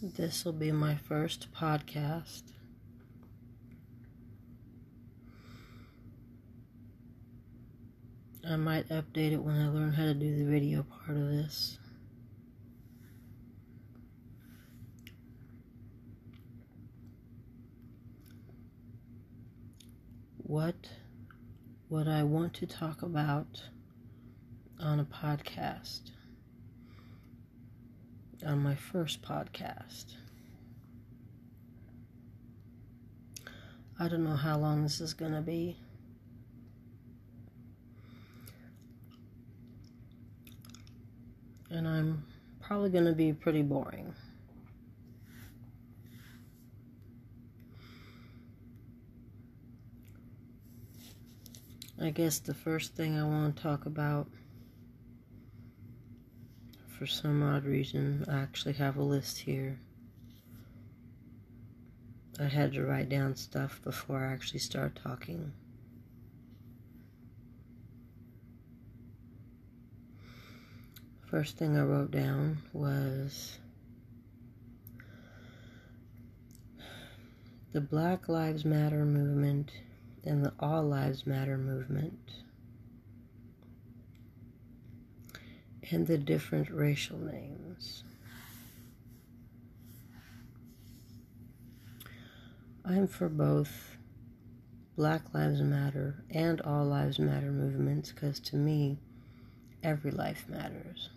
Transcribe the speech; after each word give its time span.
This 0.00 0.44
will 0.44 0.52
be 0.52 0.70
my 0.70 0.94
first 0.94 1.52
podcast. 1.52 2.42
I 8.48 8.54
might 8.54 8.88
update 8.90 9.32
it 9.32 9.42
when 9.42 9.56
I 9.56 9.68
learn 9.68 9.92
how 9.92 10.04
to 10.04 10.14
do 10.14 10.36
the 10.36 10.48
video 10.48 10.84
part 10.84 11.18
of 11.18 11.26
this. 11.26 11.80
What 20.36 20.76
would 21.88 22.06
I 22.06 22.22
want 22.22 22.54
to 22.54 22.66
talk 22.66 23.02
about 23.02 23.64
on 24.78 25.00
a 25.00 25.04
podcast? 25.04 26.12
On 28.46 28.62
my 28.62 28.76
first 28.76 29.20
podcast. 29.20 30.14
I 34.00 34.06
don't 34.06 34.22
know 34.22 34.36
how 34.36 34.56
long 34.56 34.84
this 34.84 35.00
is 35.00 35.12
going 35.12 35.32
to 35.32 35.40
be. 35.40 35.76
And 41.70 41.86
I'm 41.86 42.24
probably 42.60 42.90
going 42.90 43.06
to 43.06 43.12
be 43.12 43.32
pretty 43.32 43.62
boring. 43.62 44.14
I 52.00 52.10
guess 52.10 52.38
the 52.38 52.54
first 52.54 52.94
thing 52.94 53.18
I 53.18 53.24
want 53.24 53.56
to 53.56 53.62
talk 53.62 53.86
about, 53.86 54.28
for 56.98 57.06
some 57.06 57.44
odd 57.44 57.64
reason, 57.64 58.24
I 58.28 58.40
actually 58.40 58.72
have 58.72 58.96
a 58.96 59.02
list 59.02 59.38
here. 59.38 59.78
I 62.40 62.46
had 62.46 62.72
to 62.72 62.84
write 62.84 63.08
down 63.08 63.36
stuff 63.36 63.80
before 63.84 64.18
I 64.24 64.32
actually 64.32 64.58
start 64.58 64.98
talking. 65.00 65.52
First 71.24 71.56
thing 71.56 71.76
I 71.76 71.82
wrote 71.82 72.10
down 72.10 72.58
was 72.72 73.58
the 77.72 77.80
Black 77.80 78.28
Lives 78.28 78.64
Matter 78.64 79.04
movement 79.04 79.70
and 80.24 80.44
the 80.44 80.52
All 80.58 80.82
Lives 80.82 81.28
Matter 81.28 81.58
movement 81.58 82.18
and 85.90 86.06
the 86.06 86.18
different 86.18 86.70
racial 86.70 87.18
names. 87.18 88.04
I'm 92.84 93.06
for 93.06 93.28
both 93.28 93.96
Black 94.96 95.22
Lives 95.34 95.60
Matter 95.60 96.24
and 96.30 96.60
All 96.62 96.84
Lives 96.84 97.18
Matter 97.18 97.50
movements 97.50 98.12
because 98.12 98.40
to 98.40 98.56
me, 98.56 98.98
every 99.82 100.10
life 100.10 100.44
matters. 100.48 101.10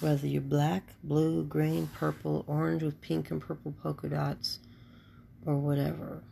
Whether 0.00 0.26
you're 0.26 0.40
black, 0.40 0.82
blue, 1.02 1.44
green, 1.44 1.88
purple, 1.88 2.44
orange 2.46 2.82
with 2.82 3.00
pink 3.00 3.30
and 3.30 3.40
purple 3.40 3.74
polka 3.82 4.08
dots, 4.08 4.58
or 5.44 5.56
whatever. 5.56 6.22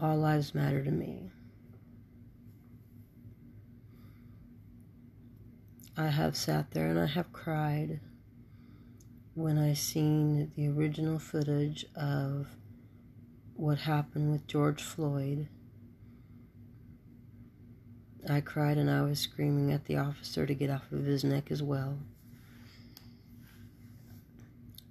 All 0.00 0.16
lives 0.16 0.54
matter 0.54 0.82
to 0.82 0.90
me. 0.90 1.30
I 5.96 6.08
have 6.08 6.36
sat 6.36 6.72
there 6.72 6.88
and 6.88 6.98
I 6.98 7.06
have 7.06 7.32
cried 7.32 8.00
when 9.34 9.58
I 9.58 9.74
seen 9.74 10.50
the 10.56 10.68
original 10.68 11.20
footage 11.20 11.86
of 11.94 12.48
what 13.54 13.78
happened 13.78 14.32
with 14.32 14.48
George 14.48 14.82
Floyd. 14.82 15.46
I 18.28 18.40
cried 18.40 18.76
and 18.76 18.90
I 18.90 19.02
was 19.02 19.20
screaming 19.20 19.70
at 19.70 19.84
the 19.84 19.98
officer 19.98 20.46
to 20.46 20.54
get 20.54 20.70
off 20.70 20.90
of 20.90 21.04
his 21.04 21.22
neck 21.22 21.52
as 21.52 21.62
well. 21.62 21.98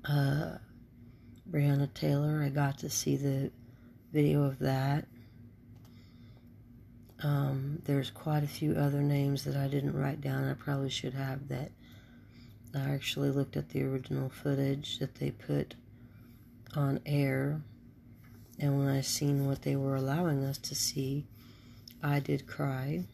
Uh, 0.05 0.57
Breonna 1.49 1.93
Taylor, 1.93 2.41
I 2.45 2.49
got 2.49 2.77
to 2.79 2.89
see 2.89 3.17
the 3.17 3.51
video 4.13 4.43
of 4.43 4.59
that. 4.59 5.05
Um, 7.23 7.81
there's 7.85 8.11
quite 8.11 8.43
a 8.43 8.47
few 8.47 8.73
other 8.73 9.01
names 9.01 9.45
that 9.45 9.55
I 9.55 9.67
didn't 9.67 9.97
write 9.97 10.19
down. 10.19 10.43
I 10.43 10.53
probably 10.53 10.89
should 10.89 11.13
have 11.13 11.47
that. 11.47 11.71
I 12.75 12.89
actually 12.89 13.29
looked 13.29 13.55
at 13.55 13.69
the 13.69 13.83
original 13.83 14.29
footage 14.29 14.99
that 14.99 15.15
they 15.15 15.31
put 15.31 15.75
on 16.75 16.99
air, 17.05 17.61
and 18.59 18.77
when 18.77 18.87
I 18.87 19.01
seen 19.01 19.47
what 19.47 19.61
they 19.61 19.75
were 19.75 19.95
allowing 19.95 20.43
us 20.43 20.57
to 20.59 20.75
see, 20.75 21.25
I 22.01 22.19
did 22.19 22.47
cry 22.47 23.05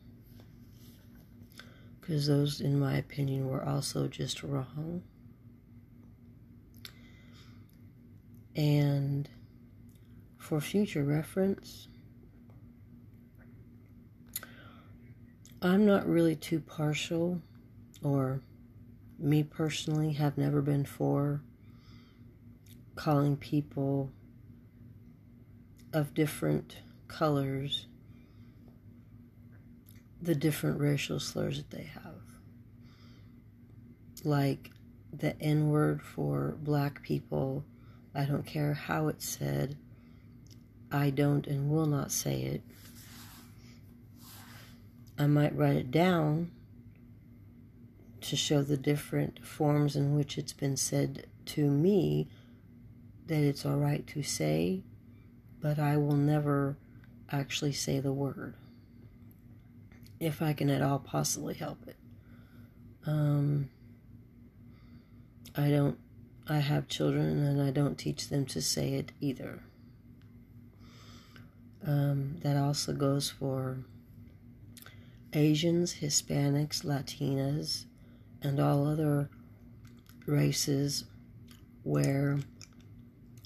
because 2.09 2.25
those, 2.25 2.59
in 2.59 2.79
my 2.79 2.95
opinion, 2.97 3.47
were 3.47 3.63
also 3.63 4.07
just 4.07 4.41
wrong. 4.41 5.03
And 8.55 9.29
for 10.39 10.59
future 10.59 11.03
reference, 11.03 11.87
I'm 15.61 15.85
not 15.85 16.07
really 16.07 16.37
too 16.37 16.61
partial, 16.61 17.41
or 18.01 18.41
me 19.17 19.43
personally 19.43 20.13
have 20.13 20.37
never 20.37 20.61
been 20.61 20.85
for 20.85 21.41
calling 22.95 23.35
people 23.35 24.09
of 25.91 26.13
different 26.13 26.77
colors 27.09 27.87
the 30.21 30.35
different 30.35 30.79
racial 30.79 31.19
slurs 31.19 31.57
that 31.57 31.71
they 31.71 31.83
have. 31.83 32.21
Like 34.23 34.71
the 35.11 35.39
N 35.41 35.69
word 35.69 36.01
for 36.01 36.57
black 36.61 37.01
people, 37.01 37.65
I 38.15 38.25
don't 38.25 38.45
care 38.45 38.73
how 38.73 39.07
it's 39.07 39.27
said, 39.27 39.77
I 40.91 41.09
don't 41.09 41.47
and 41.47 41.69
will 41.69 41.85
not 41.85 42.11
say 42.11 42.41
it. 42.41 42.61
I 45.19 45.27
might 45.27 45.53
write 45.55 45.75
it 45.75 45.91
down 45.91 46.51
to 48.21 48.37
show 48.37 48.61
the 48.61 48.77
different 48.77 49.45
forms 49.45 49.97
in 49.97 50.15
which 50.15 50.37
it's 50.37 50.53
been 50.53 50.77
said 50.77 51.27
to 51.47 51.69
me 51.69 52.29
that 53.27 53.41
it's 53.41 53.65
all 53.65 53.75
right 53.75 54.07
to 54.07 54.23
say, 54.23 54.81
but 55.59 55.77
I 55.77 55.97
will 55.97 56.15
never 56.15 56.77
actually 57.29 57.73
say 57.73 57.99
the 57.99 58.13
word 58.13 58.55
if 60.21 60.41
I 60.41 60.53
can 60.53 60.69
at 60.69 60.81
all 60.81 60.99
possibly 60.99 61.53
help 61.53 61.85
it. 61.85 61.95
Um, 63.05 63.69
I 65.55 65.69
don't, 65.69 65.97
I 66.47 66.59
have 66.59 66.87
children 66.87 67.45
and 67.45 67.61
I 67.61 67.71
don't 67.71 67.97
teach 67.97 68.29
them 68.29 68.45
to 68.47 68.61
say 68.61 68.93
it 68.93 69.11
either. 69.19 69.63
Um, 71.85 72.37
that 72.41 72.55
also 72.57 72.93
goes 72.93 73.29
for 73.29 73.79
Asians, 75.33 75.95
Hispanics, 75.95 76.83
Latinas, 76.83 77.85
and 78.41 78.59
all 78.59 78.87
other 78.87 79.29
races 80.25 81.05
where 81.83 82.39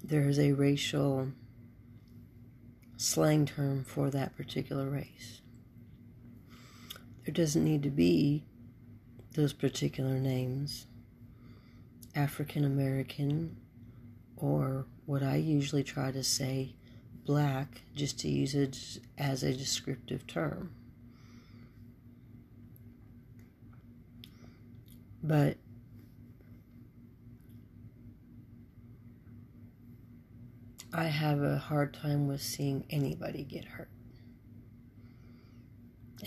there 0.03 0.27
is 0.27 0.39
a 0.39 0.53
racial 0.53 1.29
slang 2.97 3.45
term 3.45 3.83
for 3.83 4.09
that 4.09 4.35
particular 4.35 4.89
race. 4.89 5.41
There 7.25 7.34
doesn't 7.34 7.63
need 7.63 7.84
to 7.84 7.90
be 7.90 8.43
those 9.34 9.53
particular 9.53 10.19
names. 10.19 10.87
African 12.16 12.63
American, 12.63 13.58
or 14.37 14.85
what 15.05 15.23
I 15.23 15.37
usually 15.37 15.84
try 15.84 16.11
to 16.11 16.23
say, 16.23 16.75
black, 17.25 17.81
just 17.96 18.19
to 18.19 18.29
use 18.29 18.53
it 18.53 18.99
as 19.17 19.41
a 19.41 19.53
descriptive 19.53 20.28
term. 20.28 20.75
But 25.23 25.58
I 30.93 31.05
have 31.05 31.41
a 31.41 31.58
hard 31.58 31.93
time 31.93 32.28
with 32.28 32.41
seeing 32.41 32.85
anybody 32.90 33.43
get 33.43 33.66
hurt. 33.66 33.90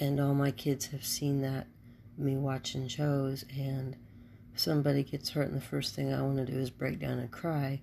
And 0.01 0.19
all 0.19 0.35
my 0.35 0.51
kids 0.51 0.87
have 0.87 1.05
seen 1.05 1.43
that, 1.43 1.67
me 2.19 2.37
watching 2.37 2.89
shows, 2.89 3.45
and 3.57 3.97
somebody 4.55 5.05
gets 5.05 5.31
hurt, 5.31 5.49
and 5.49 5.57
the 5.57 5.65
first 5.65 5.95
thing 5.95 6.13
I 6.13 6.23
want 6.23 6.39
to 6.39 6.47
do 6.47 6.59
is 6.59 6.71
break 6.71 6.99
down 6.99 7.19
and 7.19 7.31
cry, 7.31 7.81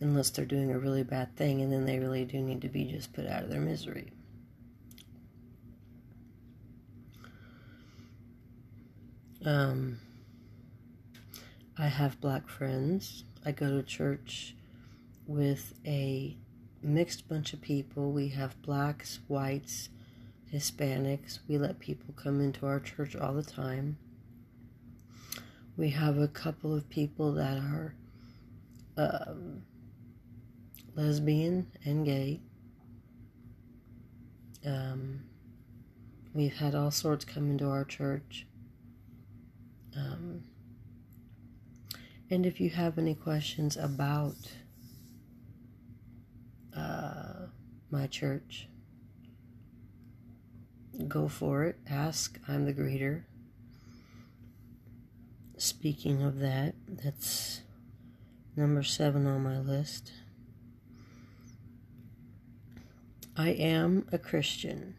unless 0.00 0.30
they're 0.30 0.44
doing 0.44 0.72
a 0.72 0.78
really 0.78 1.02
bad 1.02 1.36
thing, 1.36 1.62
and 1.62 1.72
then 1.72 1.84
they 1.84 1.98
really 1.98 2.24
do 2.24 2.40
need 2.40 2.62
to 2.62 2.68
be 2.68 2.84
just 2.84 3.12
put 3.12 3.26
out 3.26 3.44
of 3.44 3.50
their 3.50 3.60
misery. 3.60 4.10
Um, 9.44 10.00
I 11.78 11.88
have 11.88 12.20
black 12.22 12.48
friends. 12.48 13.24
I 13.44 13.52
go 13.52 13.68
to 13.68 13.82
church 13.82 14.54
with 15.26 15.74
a 15.84 16.34
mixed 16.82 17.28
bunch 17.28 17.52
of 17.52 17.60
people. 17.60 18.12
We 18.12 18.28
have 18.28 18.60
blacks, 18.62 19.18
whites, 19.28 19.90
Hispanics. 20.52 21.40
We 21.46 21.58
let 21.58 21.78
people 21.78 22.14
come 22.16 22.40
into 22.40 22.64
our 22.64 22.80
church 22.80 23.14
all 23.14 23.34
the 23.34 23.42
time. 23.42 23.98
We 25.76 25.90
have 25.90 26.16
a 26.16 26.28
couple 26.28 26.74
of 26.74 26.88
people 26.88 27.32
that 27.34 27.58
are 27.58 27.94
um, 28.96 29.62
lesbian 30.94 31.66
and 31.84 32.06
gay. 32.06 32.40
Um, 34.64 35.24
we've 36.32 36.56
had 36.56 36.74
all 36.74 36.90
sorts 36.90 37.26
come 37.26 37.50
into 37.50 37.68
our 37.68 37.84
church. 37.84 38.46
Um, 39.94 40.44
and 42.30 42.44
if 42.44 42.60
you 42.60 42.70
have 42.70 42.98
any 42.98 43.14
questions 43.14 43.76
about 43.76 44.36
uh, 46.76 47.46
my 47.90 48.06
church, 48.06 48.68
go 51.08 51.28
for 51.28 51.64
it. 51.64 51.78
Ask. 51.88 52.38
I'm 52.48 52.64
the 52.64 52.72
greeter. 52.72 53.22
Speaking 55.56 56.22
of 56.22 56.40
that, 56.40 56.74
that's 56.88 57.62
number 58.56 58.82
seven 58.82 59.26
on 59.26 59.42
my 59.42 59.58
list. 59.58 60.12
I 63.36 63.50
am 63.50 64.06
a 64.12 64.18
Christian. 64.18 64.96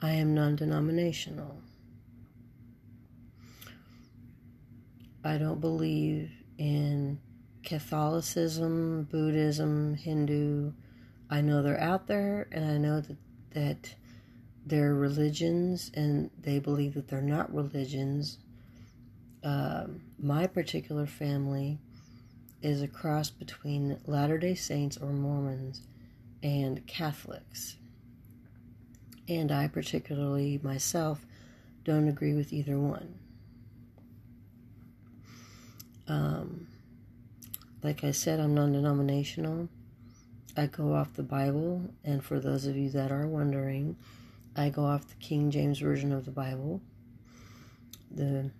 I 0.00 0.12
am 0.12 0.34
non 0.34 0.56
denominational. 0.56 1.63
I 5.24 5.38
don't 5.38 5.60
believe 5.60 6.30
in 6.58 7.18
Catholicism, 7.62 9.08
Buddhism, 9.10 9.94
Hindu. 9.94 10.72
I 11.30 11.40
know 11.40 11.62
they're 11.62 11.80
out 11.80 12.06
there 12.06 12.46
and 12.52 12.64
I 12.64 12.76
know 12.76 13.00
that, 13.00 13.16
that 13.52 13.94
they're 14.66 14.94
religions 14.94 15.90
and 15.94 16.30
they 16.40 16.58
believe 16.58 16.94
that 16.94 17.08
they're 17.08 17.22
not 17.22 17.54
religions. 17.54 18.38
Um, 19.42 20.02
my 20.18 20.46
particular 20.46 21.06
family 21.06 21.78
is 22.60 22.82
a 22.82 22.88
cross 22.88 23.30
between 23.30 23.98
Latter 24.06 24.38
day 24.38 24.54
Saints 24.54 24.98
or 24.98 25.08
Mormons 25.08 25.82
and 26.42 26.86
Catholics. 26.86 27.76
And 29.26 29.50
I, 29.50 29.68
particularly 29.68 30.60
myself, 30.62 31.24
don't 31.82 32.08
agree 32.08 32.34
with 32.34 32.52
either 32.52 32.78
one. 32.78 33.14
Um, 36.08 36.66
like 37.82 38.04
I 38.04 38.10
said, 38.10 38.40
I'm 38.40 38.54
non 38.54 38.72
denominational. 38.72 39.68
I 40.56 40.66
go 40.66 40.94
off 40.94 41.14
the 41.14 41.22
Bible, 41.22 41.82
and 42.04 42.24
for 42.24 42.38
those 42.38 42.66
of 42.66 42.76
you 42.76 42.90
that 42.90 43.10
are 43.10 43.26
wondering, 43.26 43.96
I 44.56 44.68
go 44.68 44.84
off 44.84 45.08
the 45.08 45.16
King 45.16 45.50
James 45.50 45.80
Version 45.80 46.12
of 46.12 46.24
the 46.24 46.30
Bible. 46.30 46.80
The 48.10 48.50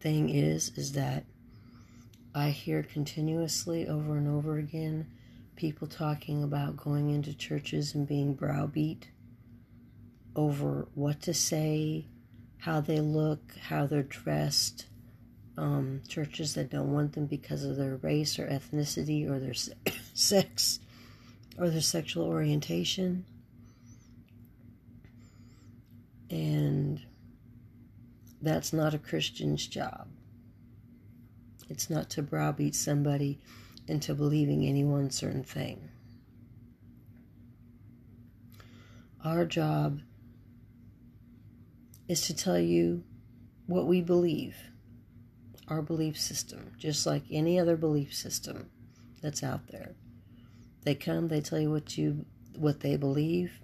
thing 0.00 0.28
is, 0.28 0.70
is 0.76 0.92
that 0.92 1.24
I 2.34 2.50
hear 2.50 2.82
continuously 2.82 3.88
over 3.88 4.18
and 4.18 4.28
over 4.28 4.58
again 4.58 5.06
people 5.56 5.88
talking 5.88 6.42
about 6.42 6.76
going 6.76 7.10
into 7.10 7.34
churches 7.34 7.94
and 7.94 8.06
being 8.06 8.34
browbeat 8.34 9.08
over 10.36 10.86
what 10.94 11.22
to 11.22 11.32
say, 11.32 12.06
how 12.58 12.80
they 12.80 13.00
look, 13.00 13.54
how 13.68 13.86
they're 13.86 14.02
dressed. 14.02 14.86
Um, 15.58 16.02
churches 16.06 16.54
that 16.54 16.70
don't 16.70 16.92
want 16.92 17.14
them 17.14 17.26
because 17.26 17.64
of 17.64 17.76
their 17.76 17.96
race 17.96 18.38
or 18.38 18.46
ethnicity 18.46 19.28
or 19.28 19.38
their 19.38 19.54
sex 20.14 20.80
or 21.58 21.70
their 21.70 21.80
sexual 21.80 22.24
orientation. 22.24 23.24
And 26.28 27.00
that's 28.42 28.72
not 28.72 28.92
a 28.92 28.98
Christian's 28.98 29.66
job. 29.66 30.08
It's 31.68 31.90
not 31.90 32.10
to 32.10 32.22
browbeat 32.22 32.74
somebody 32.74 33.40
into 33.88 34.14
believing 34.14 34.66
any 34.66 34.84
one 34.84 35.10
certain 35.10 35.42
thing. 35.42 35.88
Our 39.24 39.44
job 39.44 40.00
is 42.08 42.22
to 42.22 42.34
tell 42.34 42.58
you 42.58 43.02
what 43.66 43.86
we 43.86 44.00
believe, 44.00 44.56
our 45.68 45.82
belief 45.82 46.18
system, 46.18 46.72
just 46.78 47.06
like 47.06 47.24
any 47.30 47.58
other 47.58 47.76
belief 47.76 48.14
system 48.14 48.70
that's 49.22 49.42
out 49.42 49.68
there. 49.68 49.94
They 50.84 50.94
come, 50.94 51.28
they 51.28 51.40
tell 51.40 51.58
you 51.58 51.70
what 51.70 51.98
you 51.98 52.24
what 52.56 52.80
they 52.80 52.96
believe, 52.96 53.60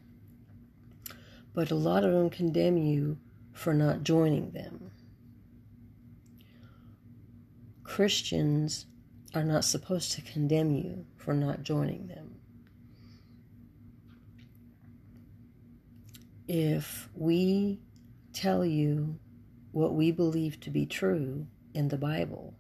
but 1.54 1.70
a 1.70 1.75
lot 1.75 2.04
of 2.04 2.12
them 2.12 2.28
condemn 2.28 2.76
you 2.76 3.19
for 3.52 3.72
not 3.72 4.02
joining 4.02 4.50
them. 4.50 4.90
Christians 7.84 8.87
are 9.34 9.44
not 9.44 9.64
supposed 9.64 10.12
to 10.12 10.22
condemn 10.22 10.75
you 10.75 11.06
for 11.16 11.34
not 11.34 11.62
joining 11.62 12.08
them. 12.08 12.37
If 16.48 17.08
we 17.14 17.81
tell 18.32 18.64
you 18.64 19.19
what 19.70 19.94
we 19.94 20.10
believe 20.10 20.60
to 20.60 20.70
be 20.70 20.84
true 20.87 21.46
in 21.74 21.88
the 21.88 21.96
Bible 21.96 22.54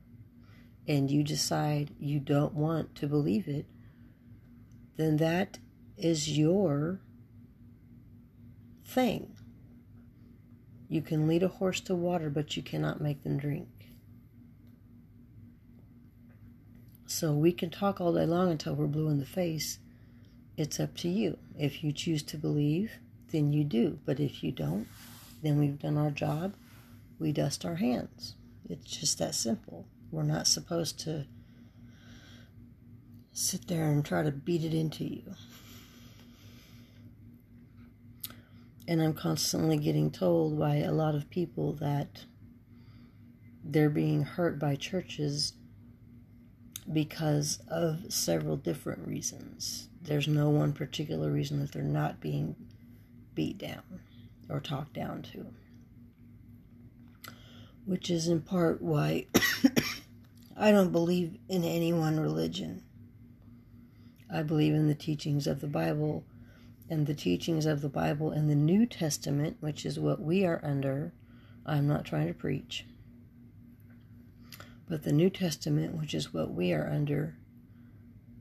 and 0.86 1.10
you 1.10 1.22
decide 1.22 1.94
you 1.98 2.18
don't 2.18 2.54
want 2.54 2.94
to 2.96 3.06
believe 3.06 3.46
it, 3.46 3.66
then 4.96 5.16
that 5.18 5.58
is 5.96 6.36
your 6.36 7.00
thing. 8.84 9.36
You 10.88 11.00
can 11.00 11.26
lead 11.26 11.42
a 11.42 11.48
horse 11.48 11.80
to 11.82 11.94
water, 11.94 12.28
but 12.28 12.56
you 12.56 12.62
cannot 12.62 13.00
make 13.00 13.22
them 13.22 13.38
drink. 13.38 13.68
So 17.06 17.32
we 17.32 17.52
can 17.52 17.70
talk 17.70 18.00
all 18.00 18.14
day 18.14 18.26
long 18.26 18.50
until 18.50 18.74
we're 18.74 18.86
blue 18.86 19.08
in 19.08 19.18
the 19.18 19.24
face. 19.24 19.78
It's 20.56 20.80
up 20.80 20.96
to 20.98 21.08
you. 21.08 21.38
If 21.58 21.82
you 21.82 21.92
choose 21.92 22.22
to 22.24 22.36
believe, 22.36 22.92
then 23.30 23.52
you 23.52 23.64
do. 23.64 23.98
But 24.04 24.20
if 24.20 24.42
you 24.42 24.52
don't, 24.52 24.86
then 25.42 25.58
we've 25.58 25.78
done 25.78 25.96
our 25.96 26.10
job. 26.10 26.54
We 27.18 27.32
dust 27.32 27.64
our 27.64 27.76
hands. 27.76 28.34
It's 28.68 28.96
just 28.98 29.18
that 29.18 29.34
simple. 29.34 29.86
We're 30.10 30.22
not 30.22 30.46
supposed 30.46 31.00
to 31.00 31.26
sit 33.32 33.66
there 33.66 33.90
and 33.90 34.04
try 34.04 34.22
to 34.22 34.30
beat 34.30 34.64
it 34.64 34.74
into 34.74 35.04
you. 35.04 35.34
And 38.86 39.02
I'm 39.02 39.14
constantly 39.14 39.78
getting 39.78 40.10
told 40.10 40.58
by 40.58 40.76
a 40.76 40.92
lot 40.92 41.14
of 41.14 41.30
people 41.30 41.72
that 41.74 42.24
they're 43.64 43.90
being 43.90 44.22
hurt 44.22 44.58
by 44.58 44.74
churches 44.76 45.54
because 46.92 47.60
of 47.68 48.12
several 48.12 48.56
different 48.56 49.06
reasons. 49.06 49.88
There's 50.02 50.26
no 50.26 50.50
one 50.50 50.72
particular 50.72 51.30
reason 51.30 51.60
that 51.60 51.72
they're 51.72 51.82
not 51.82 52.20
being 52.20 52.56
beat 53.34 53.58
down 53.58 54.00
or 54.48 54.60
talked 54.60 54.94
down 54.94 55.22
to. 55.22 55.46
Which 57.84 58.10
is 58.10 58.28
in 58.28 58.42
part 58.42 58.80
why 58.80 59.26
I 60.56 60.70
don't 60.70 60.92
believe 60.92 61.38
in 61.48 61.64
any 61.64 61.92
one 61.92 62.20
religion. 62.20 62.82
I 64.32 64.42
believe 64.42 64.74
in 64.74 64.86
the 64.86 64.94
teachings 64.94 65.46
of 65.46 65.60
the 65.60 65.66
Bible, 65.66 66.24
and 66.88 67.06
the 67.06 67.14
teachings 67.14 67.66
of 67.66 67.80
the 67.80 67.88
Bible 67.88 68.30
and 68.30 68.48
the 68.48 68.54
New 68.54 68.86
Testament, 68.86 69.56
which 69.60 69.84
is 69.84 69.98
what 69.98 70.20
we 70.20 70.44
are 70.44 70.60
under. 70.62 71.12
I'm 71.66 71.86
not 71.86 72.04
trying 72.04 72.28
to 72.28 72.34
preach. 72.34 72.86
But 74.88 75.02
the 75.04 75.12
New 75.12 75.30
Testament, 75.30 75.94
which 75.94 76.12
is 76.14 76.34
what 76.34 76.52
we 76.52 76.72
are 76.72 76.88
under, 76.88 77.36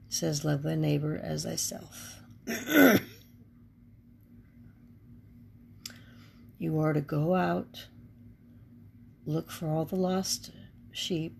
says, 0.09 0.43
Love 0.43 0.63
thy 0.63 0.75
neighbor 0.75 1.19
as 1.21 1.43
thyself. 1.43 2.21
you 6.57 6.79
are 6.79 6.93
to 6.93 7.01
go 7.01 7.35
out, 7.35 7.87
look 9.25 9.51
for 9.51 9.67
all 9.67 9.85
the 9.85 9.95
lost 9.95 10.51
sheep, 10.91 11.37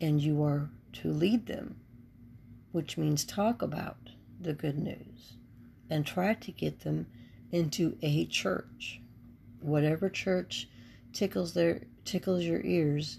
and 0.00 0.20
you 0.20 0.42
are 0.42 0.70
to 0.92 1.08
lead 1.08 1.46
them, 1.46 1.76
which 2.72 2.96
means 2.98 3.24
talk 3.24 3.62
about 3.62 3.96
the 4.40 4.52
good 4.52 4.78
news 4.78 5.36
and 5.90 6.06
try 6.06 6.34
to 6.34 6.52
get 6.52 6.80
them 6.80 7.06
into 7.52 7.96
a 8.02 8.26
church. 8.26 9.00
Whatever 9.60 10.08
church 10.08 10.68
tickles 11.12 11.54
their 11.54 11.82
tickles 12.04 12.42
your 12.42 12.60
ears 12.62 13.18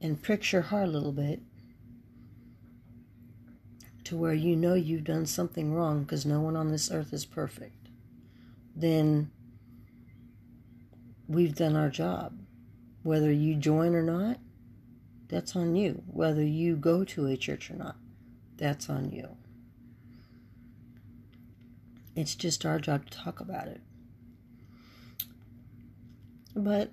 and 0.00 0.20
pricks 0.20 0.52
your 0.52 0.62
heart 0.62 0.88
a 0.88 0.90
little 0.90 1.12
bit 1.12 1.40
to 4.04 4.16
where 4.16 4.34
you 4.34 4.56
know 4.56 4.74
you've 4.74 5.04
done 5.04 5.26
something 5.26 5.72
wrong 5.72 6.02
because 6.02 6.26
no 6.26 6.40
one 6.40 6.56
on 6.56 6.70
this 6.70 6.90
earth 6.90 7.12
is 7.12 7.24
perfect, 7.24 7.88
then 8.76 9.30
we've 11.28 11.54
done 11.54 11.76
our 11.76 11.88
job. 11.88 12.38
Whether 13.04 13.30
you 13.30 13.54
join 13.54 13.94
or 13.94 14.02
not, 14.02 14.38
that's 15.28 15.54
on 15.54 15.76
you. 15.76 16.02
Whether 16.06 16.42
you 16.42 16.74
go 16.74 17.04
to 17.04 17.26
a 17.26 17.36
church 17.36 17.70
or 17.70 17.74
not, 17.74 17.96
that's 18.56 18.88
on 18.88 19.10
you. 19.10 19.36
It's 22.16 22.34
just 22.34 22.64
our 22.64 22.78
job 22.78 23.10
to 23.10 23.16
talk 23.16 23.40
about 23.40 23.68
it. 23.68 23.82
But 26.56 26.90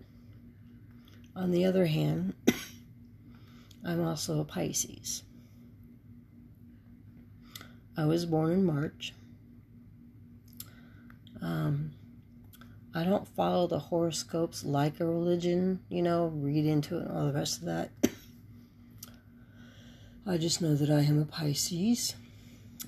on 1.34 1.52
the 1.52 1.64
other 1.64 1.86
hand, 1.86 2.34
I'm 3.86 4.04
also 4.04 4.42
a 4.42 4.46
Pisces. 4.46 5.24
I 7.96 8.06
was 8.06 8.26
born 8.26 8.52
in 8.52 8.66
March. 8.66 9.14
Um, 11.42 11.92
I 12.94 13.04
don't 13.06 13.28
follow 13.28 13.68
the 13.68 13.80
horoscopes 13.80 14.66
like 14.66 15.00
a 15.00 15.06
religion, 15.06 15.80
you 15.90 16.02
know, 16.02 16.28
read 16.28 16.66
into 16.66 16.98
it 16.98 17.04
and 17.04 17.18
all 17.18 17.28
the 17.28 17.34
rest 17.34 17.60
of 17.60 17.66
that. 17.66 17.90
I 20.28 20.38
just 20.38 20.62
know 20.62 20.76
that 20.76 20.90
I 20.90 21.02
am 21.02 21.20
a 21.20 21.26
Pisces 21.26 22.16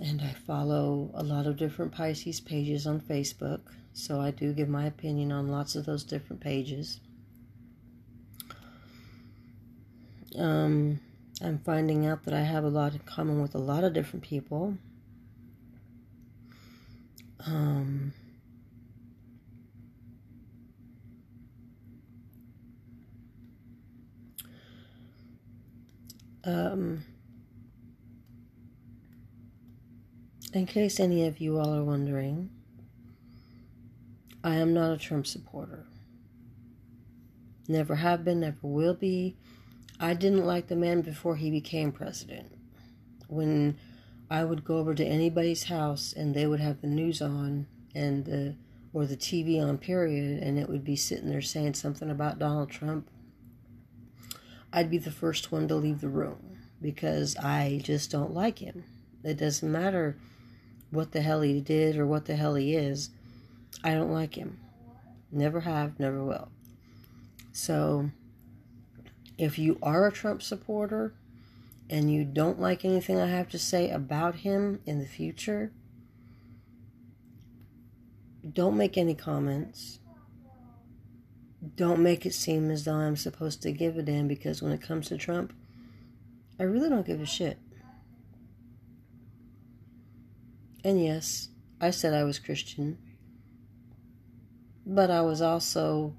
and 0.01 0.21
I 0.21 0.33
follow 0.33 1.09
a 1.13 1.23
lot 1.23 1.47
of 1.47 1.55
different 1.55 1.93
Pisces 1.93 2.41
pages 2.41 2.85
on 2.85 2.99
Facebook. 2.99 3.61
So 3.93 4.19
I 4.19 4.31
do 4.31 4.51
give 4.53 4.67
my 4.67 4.85
opinion 4.85 5.31
on 5.31 5.47
lots 5.47 5.75
of 5.75 5.85
those 5.85 6.03
different 6.03 6.41
pages. 6.41 6.99
Um, 10.37 10.99
I'm 11.41 11.59
finding 11.59 12.05
out 12.05 12.23
that 12.23 12.33
I 12.33 12.41
have 12.41 12.63
a 12.63 12.69
lot 12.69 12.93
in 12.93 12.99
common 12.99 13.41
with 13.41 13.55
a 13.55 13.59
lot 13.59 13.83
of 13.83 13.93
different 13.93 14.23
people. 14.23 14.77
Um, 17.45 18.13
um, 26.43 27.03
in 30.53 30.65
case 30.65 30.99
any 30.99 31.25
of 31.25 31.39
you 31.39 31.57
all 31.57 31.73
are 31.73 31.83
wondering, 31.83 32.49
I 34.43 34.55
am 34.55 34.73
not 34.73 34.91
a 34.91 34.97
Trump 34.97 35.25
supporter. 35.25 35.85
Never 37.67 37.95
have 37.95 38.25
been, 38.25 38.41
never 38.41 38.57
will 38.61 38.93
be. 38.93 39.37
I 39.99 40.13
didn't 40.13 40.45
like 40.45 40.67
the 40.67 40.75
man 40.75 41.01
before 41.01 41.37
he 41.37 41.49
became 41.49 41.91
president. 41.91 42.51
When 43.27 43.77
I 44.29 44.43
would 44.43 44.65
go 44.65 44.77
over 44.77 44.93
to 44.93 45.05
anybody's 45.05 45.65
house 45.65 46.13
and 46.13 46.35
they 46.35 46.45
would 46.45 46.59
have 46.59 46.81
the 46.81 46.87
news 46.87 47.21
on 47.21 47.67
and 47.95 48.25
the 48.25 48.55
or 48.91 49.05
the 49.05 49.17
TV 49.17 49.61
on 49.61 49.77
period 49.77 50.43
and 50.43 50.59
it 50.59 50.69
would 50.69 50.83
be 50.83 50.95
sitting 50.95 51.29
there 51.29 51.41
saying 51.41 51.73
something 51.73 52.11
about 52.11 52.37
Donald 52.37 52.69
Trump, 52.69 53.09
I'd 54.75 54.89
be 54.89 54.97
the 54.97 55.11
first 55.11 55.51
one 55.51 55.67
to 55.67 55.75
leave 55.75 56.01
the 56.01 56.09
room 56.09 56.57
because 56.81 57.37
I 57.37 57.79
just 57.83 58.09
don't 58.09 58.33
like 58.33 58.57
him. 58.57 58.83
It 59.23 59.37
doesn't 59.37 59.71
matter 59.71 60.17
what 60.89 61.11
the 61.11 61.21
hell 61.21 61.41
he 61.41 61.61
did 61.61 61.95
or 61.95 62.07
what 62.07 62.25
the 62.25 62.35
hell 62.35 62.55
he 62.55 62.75
is. 62.75 63.11
I 63.83 63.93
don't 63.93 64.11
like 64.11 64.33
him. 64.33 64.59
Never 65.31 65.61
have, 65.61 65.99
never 65.99 66.23
will. 66.23 66.49
So 67.51 68.09
if 69.37 69.59
you 69.59 69.77
are 69.83 70.07
a 70.07 70.11
Trump 70.11 70.41
supporter 70.41 71.13
and 71.87 72.11
you 72.11 72.25
don't 72.25 72.59
like 72.59 72.83
anything 72.83 73.19
I 73.19 73.27
have 73.27 73.49
to 73.49 73.59
say 73.59 73.91
about 73.91 74.37
him 74.37 74.79
in 74.87 74.97
the 74.97 75.05
future, 75.05 75.71
don't 78.51 78.75
make 78.75 78.97
any 78.97 79.13
comments. 79.13 79.99
Don't 81.75 82.01
make 82.01 82.25
it 82.25 82.33
seem 82.33 82.69
as 82.69 82.83
though 82.83 82.95
I'm 82.95 83.15
supposed 83.15 83.61
to 83.61 83.71
give 83.71 83.97
a 83.97 84.01
damn 84.01 84.27
because 84.27 84.61
when 84.61 84.73
it 84.73 84.81
comes 84.81 85.07
to 85.07 85.17
Trump, 85.17 85.53
I 86.59 86.63
really 86.63 86.89
don't 86.89 87.05
give 87.05 87.21
a 87.21 87.25
shit. 87.25 87.57
And 90.83 91.03
yes, 91.03 91.47
I 91.79 91.91
said 91.91 92.13
I 92.13 92.25
was 92.25 92.39
Christian, 92.39 92.97
but 94.85 95.09
I 95.09 95.21
was 95.21 95.41
also 95.41 96.13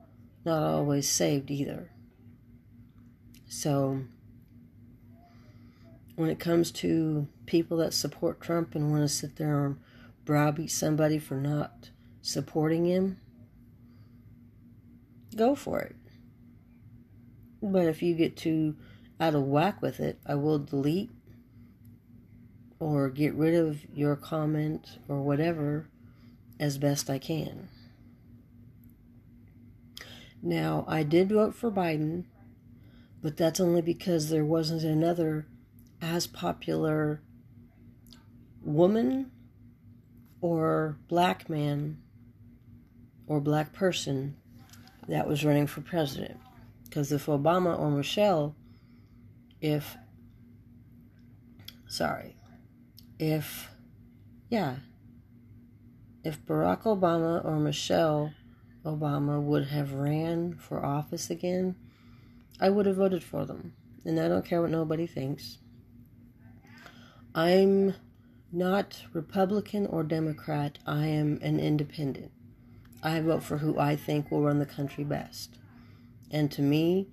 not 0.44 0.62
always 0.62 1.08
saved 1.08 1.50
either. 1.50 1.90
So, 3.46 4.02
when 6.16 6.30
it 6.30 6.38
comes 6.38 6.70
to 6.72 7.28
people 7.46 7.76
that 7.78 7.92
support 7.92 8.40
Trump 8.40 8.74
and 8.74 8.90
want 8.90 9.02
to 9.02 9.08
sit 9.08 9.36
there 9.36 9.66
and 9.66 9.78
browbeat 10.24 10.70
somebody 10.70 11.18
for 11.18 11.34
not 11.34 11.90
supporting 12.22 12.86
him, 12.86 13.18
go 15.34 15.54
for 15.54 15.80
it. 15.80 15.96
But 17.62 17.86
if 17.86 18.02
you 18.02 18.14
get 18.14 18.36
too 18.36 18.76
out 19.20 19.34
of 19.34 19.44
whack 19.44 19.80
with 19.82 20.00
it, 20.00 20.18
I 20.26 20.34
will 20.34 20.58
delete 20.58 21.10
or 22.78 23.08
get 23.08 23.34
rid 23.34 23.54
of 23.54 23.84
your 23.94 24.16
comment 24.16 24.98
or 25.08 25.22
whatever 25.22 25.88
as 26.58 26.78
best 26.78 27.08
I 27.08 27.18
can. 27.18 27.68
Now, 30.42 30.84
I 30.86 31.02
did 31.02 31.30
vote 31.30 31.54
for 31.54 31.70
Biden 31.70 32.24
but 33.24 33.38
that's 33.38 33.58
only 33.58 33.80
because 33.80 34.28
there 34.28 34.44
wasn't 34.44 34.82
another 34.82 35.46
as 36.02 36.26
popular 36.26 37.22
woman 38.60 39.30
or 40.42 40.98
black 41.08 41.48
man 41.48 41.96
or 43.26 43.40
black 43.40 43.72
person 43.72 44.36
that 45.08 45.28
was 45.28 45.44
running 45.44 45.66
for 45.66 45.80
president. 45.80 46.38
Because 46.84 47.12
if 47.12 47.26
Obama 47.26 47.78
or 47.78 47.90
Michelle, 47.90 48.54
if, 49.60 49.96
sorry, 51.86 52.36
if, 53.18 53.70
yeah, 54.48 54.76
if 56.22 56.44
Barack 56.44 56.82
Obama 56.82 57.44
or 57.44 57.56
Michelle 57.58 58.32
Obama 58.84 59.40
would 59.40 59.66
have 59.68 59.92
ran 59.92 60.54
for 60.54 60.84
office 60.84 61.30
again, 61.30 61.74
I 62.60 62.70
would 62.70 62.86
have 62.86 62.96
voted 62.96 63.24
for 63.24 63.44
them. 63.44 63.74
And 64.04 64.20
I 64.20 64.28
don't 64.28 64.44
care 64.44 64.60
what 64.60 64.70
nobody 64.70 65.06
thinks. 65.06 65.58
I'm 67.34 67.94
not 68.52 69.02
Republican 69.12 69.86
or 69.86 70.04
Democrat. 70.04 70.78
I 70.86 71.06
am 71.06 71.40
an 71.42 71.58
independent. 71.58 72.30
I 73.04 73.20
vote 73.20 73.44
for 73.44 73.58
who 73.58 73.78
I 73.78 73.94
think 73.94 74.30
will 74.30 74.42
run 74.42 74.58
the 74.58 74.66
country 74.66 75.04
best. 75.04 75.58
And 76.30 76.50
to 76.50 76.62
me, 76.62 77.06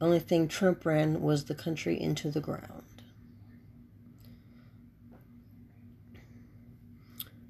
only 0.00 0.18
thing 0.18 0.48
Trump 0.48 0.84
ran 0.84 1.22
was 1.22 1.44
the 1.44 1.54
country 1.54 2.00
into 2.00 2.30
the 2.30 2.40
ground. 2.40 2.82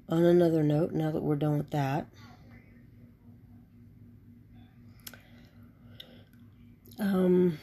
On 0.09 0.23
another 0.23 0.61
note, 0.61 0.91
now 0.91 1.09
that 1.09 1.23
we're 1.23 1.35
done 1.35 1.57
with 1.57 1.71
that, 1.71 2.07
Um, 6.99 7.59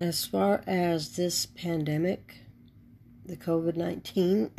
as 0.00 0.26
far 0.26 0.62
as 0.66 1.16
this 1.16 1.46
pandemic, 1.46 2.40
the 3.24 3.38
COVID 3.38 3.76
19, 3.76 4.50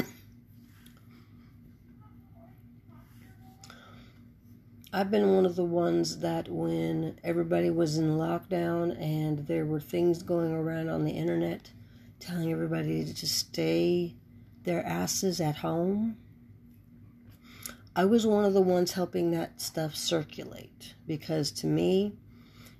I've 4.93 5.09
been 5.09 5.33
one 5.33 5.45
of 5.45 5.55
the 5.55 5.63
ones 5.63 6.19
that 6.19 6.49
when 6.49 7.17
everybody 7.23 7.69
was 7.69 7.97
in 7.97 8.17
lockdown 8.17 8.99
and 9.01 9.47
there 9.47 9.65
were 9.65 9.79
things 9.79 10.21
going 10.21 10.51
around 10.51 10.89
on 10.89 11.05
the 11.05 11.11
internet 11.11 11.71
telling 12.19 12.51
everybody 12.51 13.05
to 13.05 13.27
stay 13.27 14.15
their 14.63 14.85
asses 14.85 15.39
at 15.39 15.57
home 15.57 16.17
I 17.93 18.05
was 18.05 18.25
one 18.25 18.45
of 18.45 18.53
the 18.53 18.61
ones 18.61 18.93
helping 18.93 19.31
that 19.31 19.59
stuff 19.59 19.97
circulate 19.97 20.93
because 21.05 21.51
to 21.51 21.67
me, 21.67 22.13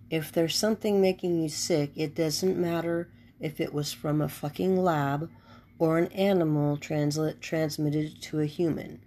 if 0.09 0.31
there's 0.31 0.55
something 0.55 1.01
making 1.01 1.41
you 1.41 1.49
sick, 1.49 1.91
it 1.97 2.15
doesn't 2.15 2.57
matter 2.57 3.09
if 3.37 3.59
it 3.59 3.73
was 3.73 3.91
from 3.91 4.21
a 4.21 4.29
fucking 4.29 4.77
lab 4.77 5.29
or 5.77 5.97
an 5.97 6.07
animal 6.13 6.77
translit, 6.77 7.41
transmitted 7.41 8.21
to 8.21 8.39
a 8.39 8.45
human. 8.45 9.01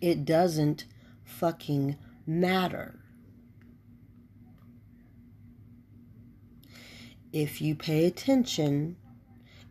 It 0.00 0.24
doesn't 0.24 0.84
fucking 1.30 1.96
matter. 2.26 3.00
If 7.32 7.60
you 7.60 7.74
pay 7.74 8.06
attention, 8.06 8.96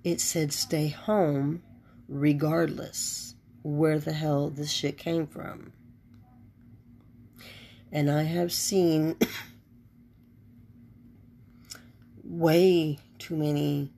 it 0.03 0.21
said 0.21 0.53
stay 0.53 0.87
home 0.87 1.61
regardless 2.07 3.35
where 3.63 3.99
the 3.99 4.13
hell 4.13 4.49
this 4.49 4.71
shit 4.71 4.97
came 4.97 5.27
from. 5.27 5.73
And 7.91 8.09
I 8.09 8.23
have 8.23 8.53
seen 8.53 9.17
way 12.23 12.99
too 13.17 13.35
many 13.35 13.91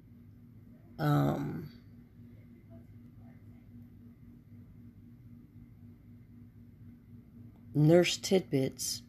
um, 0.97 1.70
nurse 7.73 8.17
tidbits 8.17 9.01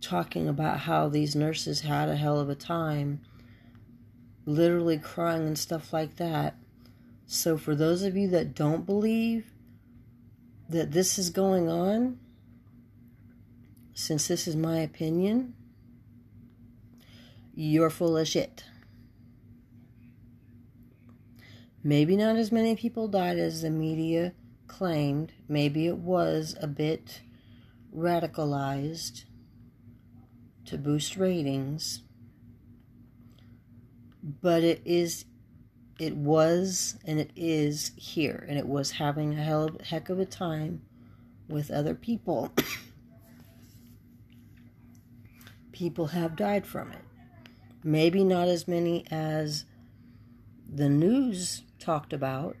talking 0.00 0.48
about 0.48 0.80
how 0.80 1.08
these 1.08 1.34
nurses 1.34 1.80
had 1.80 2.08
a 2.08 2.16
hell 2.16 2.38
of 2.38 2.48
a 2.50 2.54
time, 2.54 3.20
literally 4.44 4.98
crying 4.98 5.46
and 5.46 5.58
stuff 5.58 5.92
like 5.92 6.16
that. 6.16 6.56
So, 7.26 7.56
for 7.56 7.74
those 7.74 8.02
of 8.02 8.16
you 8.16 8.28
that 8.28 8.54
don't 8.54 8.84
believe 8.84 9.46
that 10.68 10.92
this 10.92 11.18
is 11.18 11.30
going 11.30 11.68
on, 11.68 12.18
since 13.94 14.28
this 14.28 14.46
is 14.46 14.54
my 14.54 14.78
opinion, 14.78 15.54
you're 17.54 17.90
full 17.90 18.16
of 18.16 18.28
shit. 18.28 18.64
Maybe 21.86 22.16
not 22.16 22.36
as 22.36 22.50
many 22.50 22.76
people 22.76 23.08
died 23.08 23.38
as 23.38 23.60
the 23.60 23.68
media 23.68 24.32
claimed. 24.66 25.32
Maybe 25.46 25.86
it 25.86 25.98
was 25.98 26.56
a 26.58 26.66
bit 26.66 27.20
radicalized 27.94 29.24
to 30.64 30.78
boost 30.78 31.18
ratings. 31.18 32.00
But 34.22 34.64
it 34.64 34.80
is 34.86 35.26
it 36.00 36.16
was 36.16 36.98
and 37.04 37.20
it 37.20 37.30
is 37.36 37.92
here 37.96 38.46
and 38.48 38.58
it 38.58 38.66
was 38.66 38.92
having 38.92 39.34
a 39.34 39.44
hell 39.44 39.64
of, 39.64 39.80
heck 39.82 40.08
of 40.08 40.18
a 40.18 40.24
time 40.24 40.80
with 41.48 41.70
other 41.70 41.94
people. 41.94 42.50
people 45.72 46.06
have 46.06 46.34
died 46.34 46.66
from 46.66 46.92
it. 46.92 47.04
Maybe 47.84 48.24
not 48.24 48.48
as 48.48 48.66
many 48.66 49.04
as 49.10 49.66
the 50.66 50.88
news 50.88 51.62
talked 51.84 52.14
about, 52.14 52.56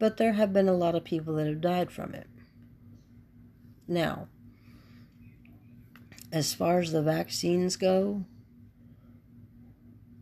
but 0.00 0.16
there 0.16 0.32
have 0.32 0.52
been 0.52 0.68
a 0.68 0.74
lot 0.74 0.96
of 0.96 1.04
people 1.04 1.34
that 1.34 1.46
have 1.46 1.60
died 1.60 1.92
from 1.92 2.12
it. 2.12 2.26
Now, 3.86 4.26
as 6.32 6.54
far 6.54 6.80
as 6.80 6.90
the 6.90 7.02
vaccines 7.02 7.76
go, 7.76 8.24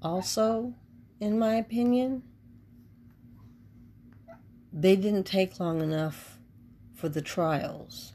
also, 0.03 0.75
in 1.19 1.39
my 1.39 1.55
opinion, 1.55 2.23
they 4.73 4.97
didn't 4.97 5.25
take 5.25 5.59
long 5.59 5.81
enough 5.81 6.39
for 6.95 7.09
the 7.09 7.23
trials. 7.23 8.13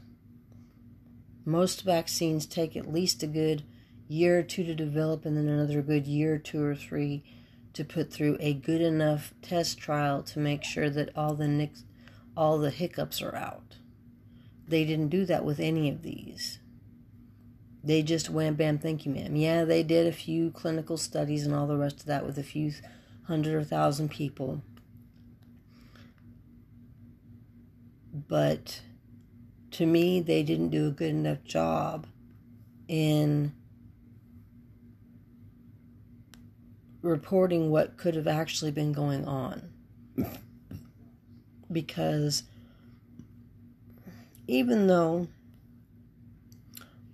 Most 1.44 1.82
vaccines 1.82 2.46
take 2.46 2.76
at 2.76 2.92
least 2.92 3.22
a 3.22 3.26
good 3.26 3.64
year 4.06 4.38
or 4.38 4.42
two 4.42 4.64
to 4.64 4.74
develop, 4.74 5.24
and 5.24 5.36
then 5.36 5.48
another 5.48 5.82
good 5.82 6.06
year, 6.06 6.38
two 6.38 6.62
or 6.62 6.76
three, 6.76 7.24
to 7.74 7.84
put 7.84 8.12
through 8.12 8.36
a 8.40 8.54
good 8.54 8.80
enough 8.80 9.32
test 9.42 9.78
trial 9.78 10.22
to 10.22 10.38
make 10.38 10.64
sure 10.64 10.90
that 10.90 11.16
all 11.16 11.34
the 11.34 11.48
nicks, 11.48 11.84
all 12.36 12.58
the 12.58 12.70
hiccups 12.70 13.22
are 13.22 13.34
out. 13.34 13.76
They 14.66 14.84
didn't 14.84 15.08
do 15.08 15.24
that 15.26 15.44
with 15.44 15.60
any 15.60 15.88
of 15.88 16.02
these. 16.02 16.58
They 17.82 18.02
just 18.02 18.28
wham 18.28 18.54
bam, 18.54 18.78
thank 18.78 19.06
you, 19.06 19.12
ma'am. 19.12 19.36
Yeah, 19.36 19.64
they 19.64 19.82
did 19.82 20.06
a 20.06 20.12
few 20.12 20.50
clinical 20.50 20.96
studies 20.96 21.46
and 21.46 21.54
all 21.54 21.66
the 21.66 21.76
rest 21.76 22.00
of 22.00 22.06
that 22.06 22.26
with 22.26 22.36
a 22.36 22.42
few 22.42 22.72
hundred 23.24 23.54
or 23.54 23.64
thousand 23.64 24.10
people. 24.10 24.62
But 28.12 28.82
to 29.72 29.86
me, 29.86 30.20
they 30.20 30.42
didn't 30.42 30.70
do 30.70 30.88
a 30.88 30.90
good 30.90 31.10
enough 31.10 31.44
job 31.44 32.06
in 32.88 33.52
reporting 37.02 37.70
what 37.70 37.96
could 37.96 38.14
have 38.14 38.26
actually 38.26 38.70
been 38.70 38.92
going 38.92 39.24
on. 39.26 39.70
because 41.70 42.44
even 44.46 44.86
though 44.86 45.28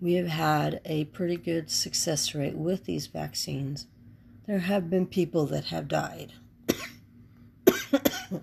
we 0.00 0.14
have 0.14 0.28
had 0.28 0.80
a 0.84 1.04
pretty 1.06 1.36
good 1.36 1.70
success 1.70 2.34
rate 2.34 2.54
with 2.54 2.84
these 2.84 3.06
vaccines, 3.08 3.86
there 4.46 4.60
have 4.60 4.88
been 4.90 5.06
people 5.06 5.46
that 5.46 5.64
have 5.66 5.88
died. 5.88 6.32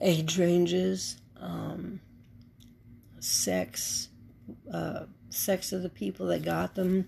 age 0.00 0.38
ranges, 0.38 1.16
um, 1.44 2.00
sex, 3.20 4.08
uh, 4.72 5.04
sex 5.30 5.72
of 5.72 5.82
the 5.82 5.88
people 5.88 6.26
that 6.26 6.42
got 6.42 6.74
them, 6.74 7.06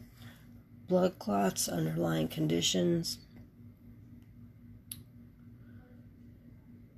blood 0.89 1.19
clots, 1.19 1.69
underlying 1.69 2.29
conditions, 2.29 3.19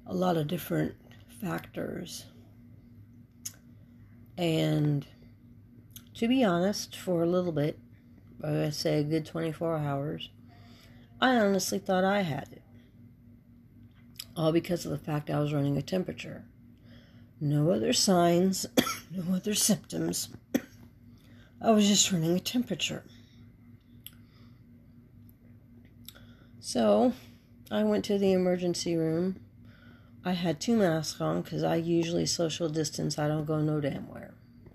a 0.06 0.14
lot 0.14 0.36
of 0.36 0.48
different 0.48 0.94
factors. 1.40 2.26
And 4.36 5.06
to 6.14 6.28
be 6.28 6.44
honest, 6.44 6.96
for 6.96 7.22
a 7.22 7.26
little 7.26 7.52
bit, 7.52 7.78
I 8.42 8.70
say 8.70 9.00
a 9.00 9.04
good 9.04 9.26
24 9.26 9.78
hours, 9.78 10.30
I 11.20 11.36
honestly 11.36 11.78
thought 11.78 12.04
I 12.04 12.22
had 12.22 12.48
it 12.52 12.62
all 14.38 14.52
because 14.52 14.84
of 14.84 14.92
the 14.92 14.98
fact 14.98 15.28
I 15.28 15.40
was 15.40 15.52
running 15.52 15.76
a 15.76 15.82
temperature. 15.82 16.44
No 17.40 17.70
other 17.70 17.92
signs, 17.92 18.66
no 19.10 19.34
other 19.34 19.54
symptoms. 19.54 20.28
I 21.60 21.70
was 21.70 21.86
just 21.86 22.10
running 22.12 22.36
a 22.36 22.40
temperature. 22.40 23.04
So 26.60 27.12
I 27.70 27.84
went 27.84 28.04
to 28.06 28.18
the 28.18 28.32
emergency 28.32 28.96
room. 28.96 29.40
I 30.24 30.32
had 30.32 30.60
two 30.60 30.76
masks 30.76 31.20
on 31.20 31.42
because 31.42 31.62
I 31.62 31.76
usually 31.76 32.26
social 32.26 32.68
distance. 32.68 33.18
I 33.18 33.28
don't 33.28 33.44
go 33.44 33.60
no 33.60 33.80
damn 33.80 34.08
where. 34.08 34.34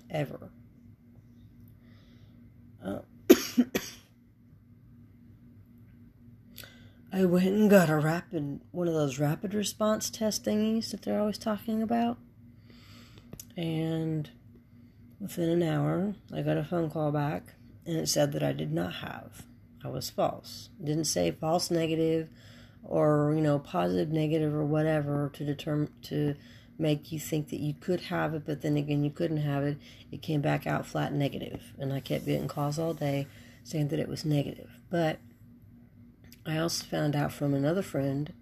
Ever. 0.09 0.49
Uh, 2.83 2.99
I 7.11 7.25
went 7.25 7.47
and 7.47 7.69
got 7.69 7.89
a 7.89 7.97
rapid, 7.97 8.61
one 8.71 8.87
of 8.87 8.93
those 8.93 9.19
rapid 9.19 9.53
response 9.53 10.09
test 10.09 10.45
thingies 10.45 10.91
that 10.91 11.01
they're 11.03 11.19
always 11.19 11.37
talking 11.37 11.83
about. 11.83 12.17
And 13.55 14.29
within 15.19 15.49
an 15.49 15.63
hour, 15.63 16.15
I 16.33 16.41
got 16.41 16.57
a 16.57 16.63
phone 16.63 16.89
call 16.89 17.11
back 17.11 17.55
and 17.85 17.97
it 17.97 18.07
said 18.07 18.31
that 18.33 18.43
I 18.43 18.53
did 18.53 18.71
not 18.71 18.95
have. 18.95 19.43
I 19.83 19.89
was 19.89 20.09
false. 20.09 20.69
It 20.79 20.85
didn't 20.85 21.05
say 21.05 21.31
false 21.31 21.69
negative 21.69 22.29
or, 22.83 23.33
you 23.35 23.41
know, 23.41 23.59
positive 23.59 24.09
negative 24.09 24.53
or 24.53 24.65
whatever 24.65 25.29
to 25.33 25.45
determine 25.45 25.89
to 26.03 26.35
make 26.77 27.11
you 27.11 27.19
think 27.19 27.49
that 27.49 27.59
you 27.59 27.73
could 27.73 28.01
have 28.01 28.33
it, 28.33 28.43
but 28.45 28.61
then 28.61 28.77
again 28.77 29.03
you 29.03 29.11
couldn't 29.11 29.37
have 29.37 29.63
it. 29.63 29.77
It 30.11 30.21
came 30.21 30.41
back 30.41 30.65
out 30.65 30.85
flat 30.85 31.13
negative, 31.13 31.73
and 31.77 31.93
I 31.93 31.99
kept 31.99 32.25
getting 32.25 32.47
calls 32.47 32.79
all 32.79 32.93
day 32.93 33.27
saying 33.63 33.89
that 33.89 33.99
it 33.99 34.09
was 34.09 34.25
negative. 34.25 34.69
But 34.89 35.19
I 36.45 36.57
also 36.57 36.85
found 36.85 37.15
out 37.15 37.31
from 37.31 37.53
another 37.53 37.81
friend 37.81 38.33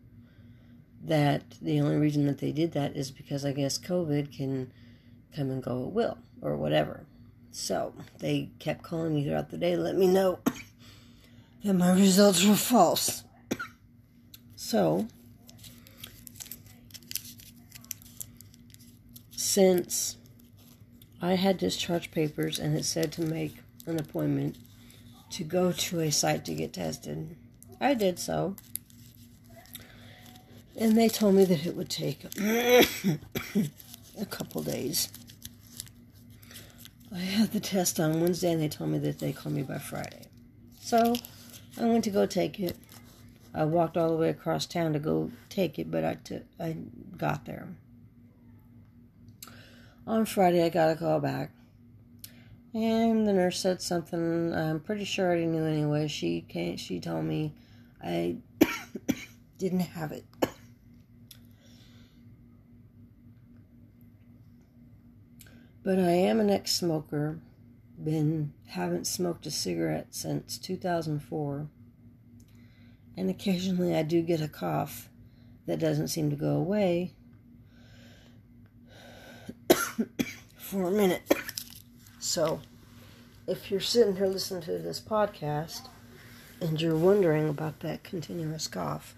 that 1.04 1.44
the 1.62 1.80
only 1.82 1.98
reason 1.98 2.26
that 2.28 2.40
they 2.40 2.52
did 2.52 2.72
that 2.74 2.96
is 2.96 3.12
because 3.12 3.44
I 3.44 3.52
guess 3.52 3.78
COVID 3.78 4.36
can 4.36 4.72
come 5.36 5.50
and 5.50 5.64
go 5.64 5.86
at 5.86 5.92
will 5.92 6.18
or 6.42 6.56
whatever. 6.56 7.06
So 7.52 7.94
they 8.20 8.50
kept 8.60 8.84
calling 8.84 9.16
me 9.16 9.26
throughout 9.26 9.50
the 9.50 9.58
day 9.58 9.76
to 9.76 9.82
let 9.82 9.98
me 9.98 10.08
know 10.08 10.40
that 11.64 11.74
my 11.74 11.92
results 11.94 12.46
were 12.46 12.56
false. 12.56 13.24
So, 14.56 15.08
since 19.36 20.16
I 21.22 21.34
had 21.34 21.58
discharge 21.58 22.12
papers 22.12 22.58
and 22.58 22.78
it 22.78 22.86
said 22.86 23.12
to 23.14 23.22
make 23.24 23.56
an 23.86 24.00
appointment 24.00 24.56
to 25.32 25.44
go 25.44 25.72
to 25.72 26.00
a 26.00 26.12
site 26.12 26.46
to 26.46 26.54
get 26.54 26.74
tested, 26.74 27.36
I 27.82 27.96
did 27.96 28.18
so. 28.18 28.56
And 30.78 30.98
they 30.98 31.10
told 31.10 31.36
me 31.36 31.44
that 31.46 31.66
it 31.66 31.76
would 31.76 31.90
take 31.90 32.24
a 34.20 34.26
couple 34.26 34.62
days. 34.64 35.10
I 37.14 37.20
had 37.20 37.52
the 37.52 37.60
test 37.60 38.00
on 38.00 38.22
Wednesday 38.22 38.52
and 38.52 38.62
they 38.62 38.70
told 38.70 38.90
me 38.90 38.98
that 39.00 39.20
they 39.20 39.34
call 39.34 39.52
me 39.52 39.64
by 39.64 39.78
Friday. 39.78 40.28
So 40.80 41.16
I 41.80 41.86
went 41.86 42.04
to 42.06 42.10
go 42.10 42.26
take 42.26 42.60
it. 42.60 42.78
I 43.54 43.66
walked 43.66 43.98
all 43.98 44.10
the 44.10 44.16
way 44.16 44.30
across 44.30 44.66
town 44.66 44.94
to 44.94 45.00
go 45.00 45.30
take 45.50 45.78
it, 45.78 45.92
but 45.92 46.06
I, 46.06 46.18
t- 46.24 46.40
I 46.60 46.78
got 47.18 47.46
there. 47.46 47.68
On 50.08 50.26
Friday, 50.26 50.66
I 50.66 50.70
got 50.70 50.90
a 50.90 50.96
call 50.96 51.20
back. 51.20 51.52
And 52.74 53.28
the 53.28 53.34
nurse 53.34 53.60
said 53.60 53.82
something 53.82 54.54
I'm 54.54 54.80
pretty 54.80 55.04
sure 55.04 55.26
I 55.26 55.30
already 55.30 55.46
knew 55.48 55.66
anyway. 55.66 56.08
She 56.08 56.42
came, 56.42 56.78
she 56.78 57.02
told 57.02 57.26
me 57.26 57.54
I 58.02 58.38
didn't 59.58 59.82
have 59.82 60.14
it. 60.14 60.24
But 65.84 65.98
I 66.00 66.12
am 66.12 66.40
an 66.40 66.50
ex 66.50 66.74
smoker. 66.74 67.40
Been 68.02 68.54
haven't 68.68 69.06
smoked 69.06 69.46
a 69.46 69.52
cigarette 69.52 70.08
since 70.12 70.58
2004. 70.58 71.68
And 73.18 73.30
occasionally 73.30 73.96
I 73.96 74.04
do 74.04 74.22
get 74.22 74.42
a 74.42 74.48
cough 74.48 75.10
that 75.66 75.80
doesn't 75.80 76.08
seem 76.08 76.30
to 76.30 76.36
go 76.36 76.56
away 76.56 77.14
for 80.58 80.88
a 80.88 80.92
minute. 80.92 81.24
So, 82.20 82.62
if 83.48 83.70
you're 83.70 83.80
sitting 83.80 84.16
here 84.16 84.28
listening 84.28 84.62
to 84.64 84.78
this 84.78 85.02
podcast 85.02 85.88
and 86.62 86.80
you're 86.82 86.96
wondering 86.96 87.50
about 87.50 87.82
that 87.82 88.04
continuous 88.04 88.68
cough, 88.68 89.16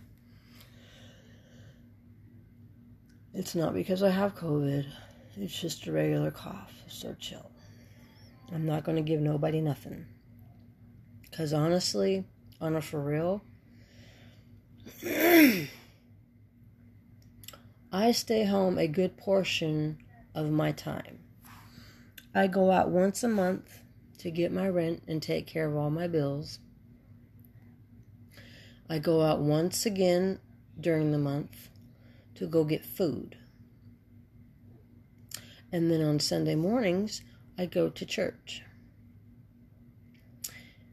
it's 3.34 3.56
not 3.56 3.74
because 3.74 4.02
I 4.02 4.10
have 4.10 4.36
COVID. 4.36 4.86
It's 5.36 5.60
just 5.60 5.88
a 5.88 5.92
regular 5.92 6.32
cough. 6.32 6.74
So 6.88 7.16
chill. 7.20 7.50
I'm 8.54 8.66
not 8.66 8.84
going 8.84 8.98
to 8.98 9.02
give 9.02 9.20
nobody 9.20 9.62
nothing. 9.62 10.06
Because 11.22 11.54
honestly, 11.54 12.26
on 12.62 12.76
a 12.76 12.82
for 12.82 13.02
real, 13.02 13.42
I 17.92 18.12
stay 18.12 18.46
home 18.46 18.78
a 18.78 18.88
good 18.88 19.18
portion 19.18 19.98
of 20.36 20.52
my 20.52 20.72
time. 20.72 21.20
I 22.36 22.48
go 22.48 22.72
out 22.72 22.90
once 22.90 23.24
a 23.24 23.28
month 23.28 23.80
to 24.20 24.32
get 24.32 24.52
my 24.52 24.68
rent 24.68 25.04
and 25.08 25.22
take 25.22 25.48
care 25.48 25.68
of 25.68 25.76
all 25.76 25.90
my 25.90 26.08
bills. 26.08 26.60
I 28.90 29.00
go 29.00 29.22
out 29.22 29.40
once 29.40 29.86
again 29.86 30.40
during 30.80 31.12
the 31.12 31.18
month 31.18 31.70
to 32.36 32.48
go 32.48 32.64
get 32.64 32.86
food. 32.86 33.38
And 35.74 35.90
then 35.90 36.04
on 36.04 36.20
Sunday 36.20 36.54
mornings, 36.54 37.24
I 37.58 37.66
go 37.66 37.90
to 37.90 38.06
church. 38.06 38.62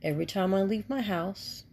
Every 0.03 0.25
time 0.25 0.55
I 0.55 0.63
leave 0.63 0.89
my 0.89 1.03
house, 1.03 1.65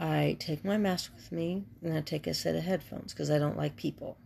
I 0.00 0.36
take 0.40 0.64
my 0.64 0.76
mask 0.76 1.12
with 1.14 1.30
me 1.30 1.64
and 1.80 1.96
I 1.96 2.00
take 2.00 2.26
a 2.26 2.34
set 2.34 2.56
of 2.56 2.64
headphones 2.64 3.12
because 3.12 3.30
I 3.30 3.38
don't 3.38 3.56
like 3.56 3.76
people. 3.76 4.18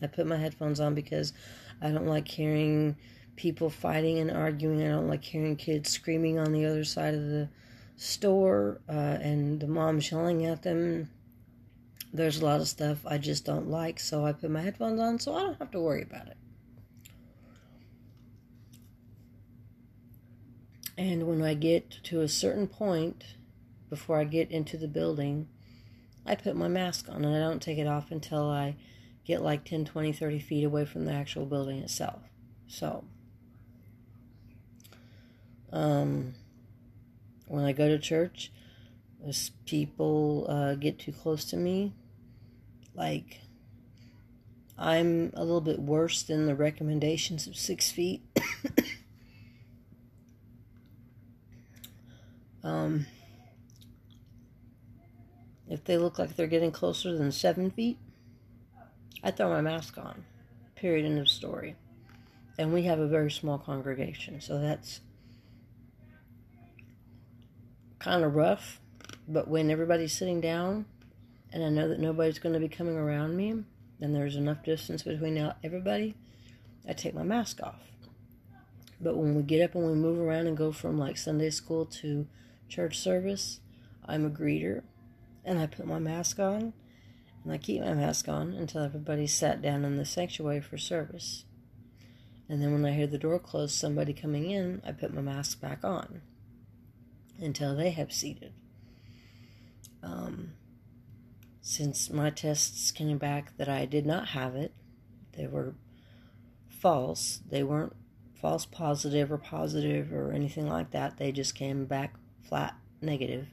I 0.00 0.06
put 0.06 0.28
my 0.28 0.36
headphones 0.36 0.78
on 0.78 0.94
because 0.94 1.32
I 1.82 1.90
don't 1.90 2.06
like 2.06 2.28
hearing 2.28 2.96
people 3.34 3.68
fighting 3.68 4.18
and 4.20 4.30
arguing. 4.30 4.84
I 4.84 4.90
don't 4.90 5.08
like 5.08 5.24
hearing 5.24 5.56
kids 5.56 5.90
screaming 5.90 6.38
on 6.38 6.52
the 6.52 6.66
other 6.66 6.84
side 6.84 7.14
of 7.14 7.22
the 7.22 7.48
store 7.96 8.80
uh, 8.88 8.92
and 9.20 9.58
the 9.58 9.66
moms 9.66 10.12
yelling 10.12 10.46
at 10.46 10.62
them. 10.62 11.10
There's 12.16 12.40
a 12.40 12.44
lot 12.44 12.60
of 12.60 12.68
stuff 12.68 13.04
I 13.06 13.18
just 13.18 13.44
don't 13.44 13.68
like, 13.68 14.00
so 14.00 14.24
I 14.24 14.32
put 14.32 14.50
my 14.50 14.62
headphones 14.62 15.00
on 15.00 15.18
so 15.18 15.34
I 15.34 15.42
don't 15.42 15.58
have 15.58 15.70
to 15.72 15.80
worry 15.80 16.02
about 16.02 16.28
it. 16.28 16.36
And 20.96 21.28
when 21.28 21.42
I 21.42 21.52
get 21.52 21.90
to 22.04 22.22
a 22.22 22.28
certain 22.28 22.66
point 22.66 23.22
before 23.90 24.18
I 24.18 24.24
get 24.24 24.50
into 24.50 24.78
the 24.78 24.88
building, 24.88 25.48
I 26.24 26.36
put 26.36 26.56
my 26.56 26.68
mask 26.68 27.10
on 27.10 27.22
and 27.22 27.36
I 27.36 27.38
don't 27.38 27.60
take 27.60 27.76
it 27.76 27.86
off 27.86 28.10
until 28.10 28.48
I 28.48 28.76
get 29.26 29.42
like 29.42 29.64
10, 29.64 29.84
20, 29.84 30.12
30 30.12 30.38
feet 30.38 30.64
away 30.64 30.86
from 30.86 31.04
the 31.04 31.12
actual 31.12 31.44
building 31.44 31.80
itself. 31.80 32.22
So, 32.66 33.04
um, 35.70 36.34
when 37.46 37.64
I 37.64 37.72
go 37.72 37.88
to 37.88 37.98
church, 37.98 38.50
if 39.22 39.50
people 39.66 40.46
uh, 40.48 40.74
get 40.76 40.98
too 40.98 41.12
close 41.12 41.44
to 41.46 41.56
me, 41.58 41.92
like 42.96 43.40
I'm 44.78 45.32
a 45.34 45.40
little 45.40 45.60
bit 45.60 45.78
worse 45.78 46.22
than 46.22 46.46
the 46.46 46.54
recommendations 46.54 47.46
of 47.46 47.56
six 47.56 47.90
feet. 47.90 48.22
um, 52.64 53.06
if 55.68 55.82
they 55.84 55.96
look 55.96 56.18
like 56.18 56.36
they're 56.36 56.46
getting 56.46 56.72
closer 56.72 57.16
than 57.16 57.32
seven 57.32 57.70
feet, 57.70 57.98
I 59.22 59.30
throw 59.30 59.48
my 59.48 59.62
mask 59.62 59.96
on. 59.98 60.24
Period. 60.74 61.06
End 61.06 61.18
of 61.18 61.28
story. 61.28 61.74
And 62.58 62.72
we 62.72 62.82
have 62.84 62.98
a 62.98 63.08
very 63.08 63.30
small 63.30 63.58
congregation, 63.58 64.40
so 64.40 64.58
that's 64.58 65.00
kind 67.98 68.24
of 68.24 68.34
rough. 68.34 68.80
But 69.28 69.48
when 69.48 69.70
everybody's 69.70 70.12
sitting 70.12 70.40
down, 70.40 70.86
and 71.56 71.64
I 71.64 71.70
know 71.70 71.88
that 71.88 71.98
nobody's 71.98 72.38
going 72.38 72.52
to 72.52 72.60
be 72.60 72.68
coming 72.68 72.98
around 72.98 73.34
me, 73.34 73.64
and 73.98 74.14
there's 74.14 74.36
enough 74.36 74.62
distance 74.62 75.02
between 75.02 75.38
everybody, 75.64 76.14
I 76.86 76.92
take 76.92 77.14
my 77.14 77.22
mask 77.22 77.62
off. 77.62 77.80
But 79.00 79.16
when 79.16 79.34
we 79.34 79.42
get 79.42 79.62
up 79.62 79.74
and 79.74 79.86
we 79.86 79.94
move 79.94 80.18
around 80.18 80.48
and 80.48 80.56
go 80.56 80.70
from 80.70 80.98
like 80.98 81.16
Sunday 81.16 81.48
school 81.48 81.86
to 81.86 82.26
church 82.68 82.98
service, 82.98 83.60
I'm 84.04 84.26
a 84.26 84.30
greeter 84.30 84.82
and 85.46 85.58
I 85.58 85.64
put 85.66 85.86
my 85.86 85.98
mask 85.98 86.38
on 86.38 86.74
and 87.42 87.52
I 87.54 87.56
keep 87.56 87.80
my 87.80 87.94
mask 87.94 88.28
on 88.28 88.52
until 88.52 88.82
everybody's 88.82 89.32
sat 89.32 89.62
down 89.62 89.86
in 89.86 89.96
the 89.96 90.04
sanctuary 90.04 90.60
for 90.60 90.76
service. 90.76 91.46
And 92.50 92.60
then 92.60 92.70
when 92.72 92.84
I 92.84 92.92
hear 92.92 93.06
the 93.06 93.16
door 93.16 93.38
close, 93.38 93.74
somebody 93.74 94.12
coming 94.12 94.50
in, 94.50 94.82
I 94.86 94.92
put 94.92 95.14
my 95.14 95.22
mask 95.22 95.58
back 95.62 95.84
on 95.84 96.20
until 97.40 97.74
they 97.74 97.90
have 97.90 98.12
seated. 98.12 98.52
Um, 100.02 100.52
since 101.66 102.10
my 102.10 102.30
tests 102.30 102.90
came 102.90 103.18
back 103.18 103.56
that 103.56 103.68
I 103.68 103.86
did 103.86 104.06
not 104.06 104.28
have 104.28 104.54
it, 104.54 104.72
they 105.36 105.46
were 105.46 105.74
false. 106.68 107.40
They 107.48 107.62
weren't 107.62 107.96
false 108.40 108.66
positive 108.66 109.32
or 109.32 109.38
positive 109.38 110.12
or 110.12 110.32
anything 110.32 110.68
like 110.68 110.90
that. 110.92 111.16
They 111.16 111.32
just 111.32 111.54
came 111.54 111.84
back 111.86 112.14
flat 112.42 112.74
negative 113.00 113.48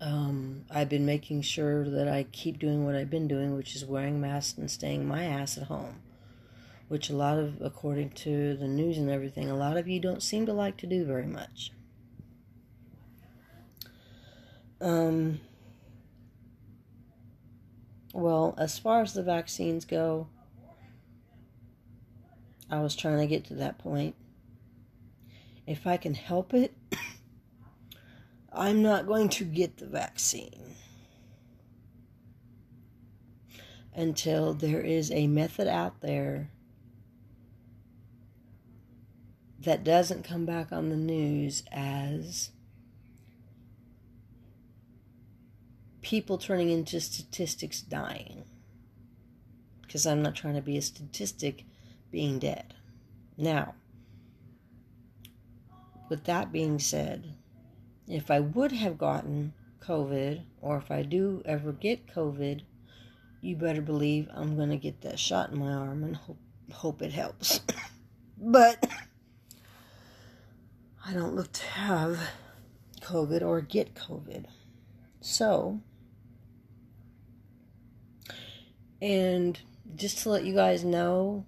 um, 0.00 0.64
I've 0.70 0.88
been 0.88 1.06
making 1.06 1.42
sure 1.42 1.88
that 1.88 2.08
I 2.08 2.24
keep 2.30 2.58
doing 2.58 2.84
what 2.84 2.94
I've 2.94 3.10
been 3.10 3.28
doing, 3.28 3.56
which 3.56 3.74
is 3.74 3.84
wearing 3.84 4.20
masks 4.20 4.58
and 4.58 4.70
staying 4.70 5.06
my 5.06 5.24
ass 5.24 5.58
at 5.58 5.64
home. 5.64 5.96
Which 6.86 7.10
a 7.10 7.16
lot 7.16 7.38
of, 7.38 7.60
according 7.60 8.10
to 8.10 8.56
the 8.56 8.68
news 8.68 8.96
and 8.96 9.10
everything, 9.10 9.50
a 9.50 9.56
lot 9.56 9.76
of 9.76 9.88
you 9.88 10.00
don't 10.00 10.22
seem 10.22 10.46
to 10.46 10.52
like 10.52 10.76
to 10.78 10.86
do 10.86 11.04
very 11.04 11.26
much. 11.26 11.72
Um, 14.80 15.40
well, 18.18 18.54
as 18.58 18.78
far 18.78 19.02
as 19.02 19.14
the 19.14 19.22
vaccines 19.22 19.84
go, 19.84 20.26
I 22.70 22.80
was 22.80 22.96
trying 22.96 23.18
to 23.18 23.26
get 23.26 23.44
to 23.46 23.54
that 23.54 23.78
point. 23.78 24.14
If 25.66 25.86
I 25.86 25.96
can 25.96 26.14
help 26.14 26.52
it, 26.52 26.74
I'm 28.52 28.82
not 28.82 29.06
going 29.06 29.28
to 29.30 29.44
get 29.44 29.76
the 29.76 29.86
vaccine 29.86 30.74
until 33.94 34.54
there 34.54 34.80
is 34.80 35.10
a 35.10 35.26
method 35.26 35.68
out 35.68 36.00
there 36.00 36.50
that 39.60 39.84
doesn't 39.84 40.24
come 40.24 40.44
back 40.44 40.72
on 40.72 40.88
the 40.88 40.96
news 40.96 41.62
as 41.72 42.50
people 46.08 46.38
turning 46.38 46.70
into 46.70 46.98
statistics 46.98 47.82
dying. 47.82 48.42
Because 49.82 50.06
I'm 50.06 50.22
not 50.22 50.34
trying 50.34 50.54
to 50.54 50.62
be 50.62 50.78
a 50.78 50.82
statistic 50.82 51.66
being 52.10 52.38
dead. 52.38 52.72
Now, 53.36 53.74
with 56.08 56.24
that 56.24 56.50
being 56.50 56.78
said, 56.78 57.34
if 58.06 58.30
I 58.30 58.40
would 58.40 58.72
have 58.72 58.96
gotten 58.96 59.52
COVID, 59.80 60.44
or 60.62 60.78
if 60.78 60.90
I 60.90 61.02
do 61.02 61.42
ever 61.44 61.72
get 61.72 62.06
COVID, 62.06 62.62
you 63.42 63.56
better 63.56 63.82
believe 63.82 64.30
I'm 64.32 64.56
going 64.56 64.70
to 64.70 64.78
get 64.78 65.02
that 65.02 65.18
shot 65.18 65.50
in 65.50 65.58
my 65.58 65.72
arm 65.74 66.04
and 66.04 66.16
hope, 66.16 66.38
hope 66.72 67.02
it 67.02 67.12
helps. 67.12 67.60
but 68.38 68.90
I 71.04 71.12
don't 71.12 71.34
look 71.34 71.52
to 71.52 71.64
have 71.66 72.18
COVID 73.02 73.42
or 73.42 73.60
get 73.60 73.94
COVID. 73.94 74.46
So, 75.20 75.82
and 79.00 79.58
just 79.94 80.18
to 80.18 80.30
let 80.30 80.44
you 80.44 80.54
guys 80.54 80.84
know 80.84 81.44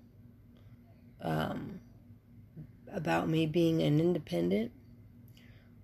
um, 1.22 1.80
about 2.92 3.28
me 3.28 3.46
being 3.46 3.82
an 3.82 4.00
independent, 4.00 4.72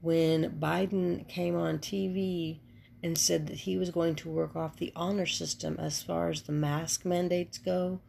when 0.00 0.59
Biden 0.59 1.26
came 1.29 1.57
on 1.57 1.79
TV 1.79 2.61
and 3.02 3.18
said 3.18 3.46
that 3.46 3.59
he 3.59 3.76
was 3.76 3.90
going 3.90 4.14
to 4.16 4.29
work 4.29 4.57
off 4.57 4.76
the 4.76 4.92
honor 4.96 5.26
system 5.26 5.76
as 5.79 6.02
far 6.02 6.31
as 6.31 6.42
the 6.42 6.52
mask 6.52 7.05
mandates 7.05 7.59
go, 7.59 8.00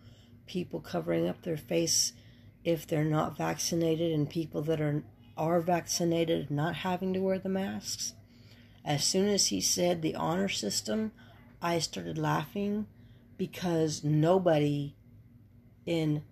people 0.46 0.80
covering 0.80 1.28
up 1.28 1.42
their 1.42 1.58
face 1.58 2.14
if 2.64 2.86
they're 2.86 3.04
not 3.04 3.38
vaccinated 3.38 4.12
and 4.12 4.30
people 4.30 4.62
that 4.62 4.82
are 4.82 5.04
are 5.38 5.62
vaccinated 5.62 6.50
not 6.50 6.78
having 6.78 7.14
to 7.14 7.20
wear 7.20 7.38
the 7.38 7.48
masks. 7.48 8.14
As 8.84 9.04
soon 9.04 9.28
as 9.28 9.48
he 9.48 9.62
said 9.62 10.02
the 10.02 10.16
honor 10.16 10.50
system, 10.50 11.12
I 11.62 11.78
started 11.78 12.18
laughing 12.18 12.88
because 13.38 14.04
nobody 14.04 14.96
in 15.86 16.24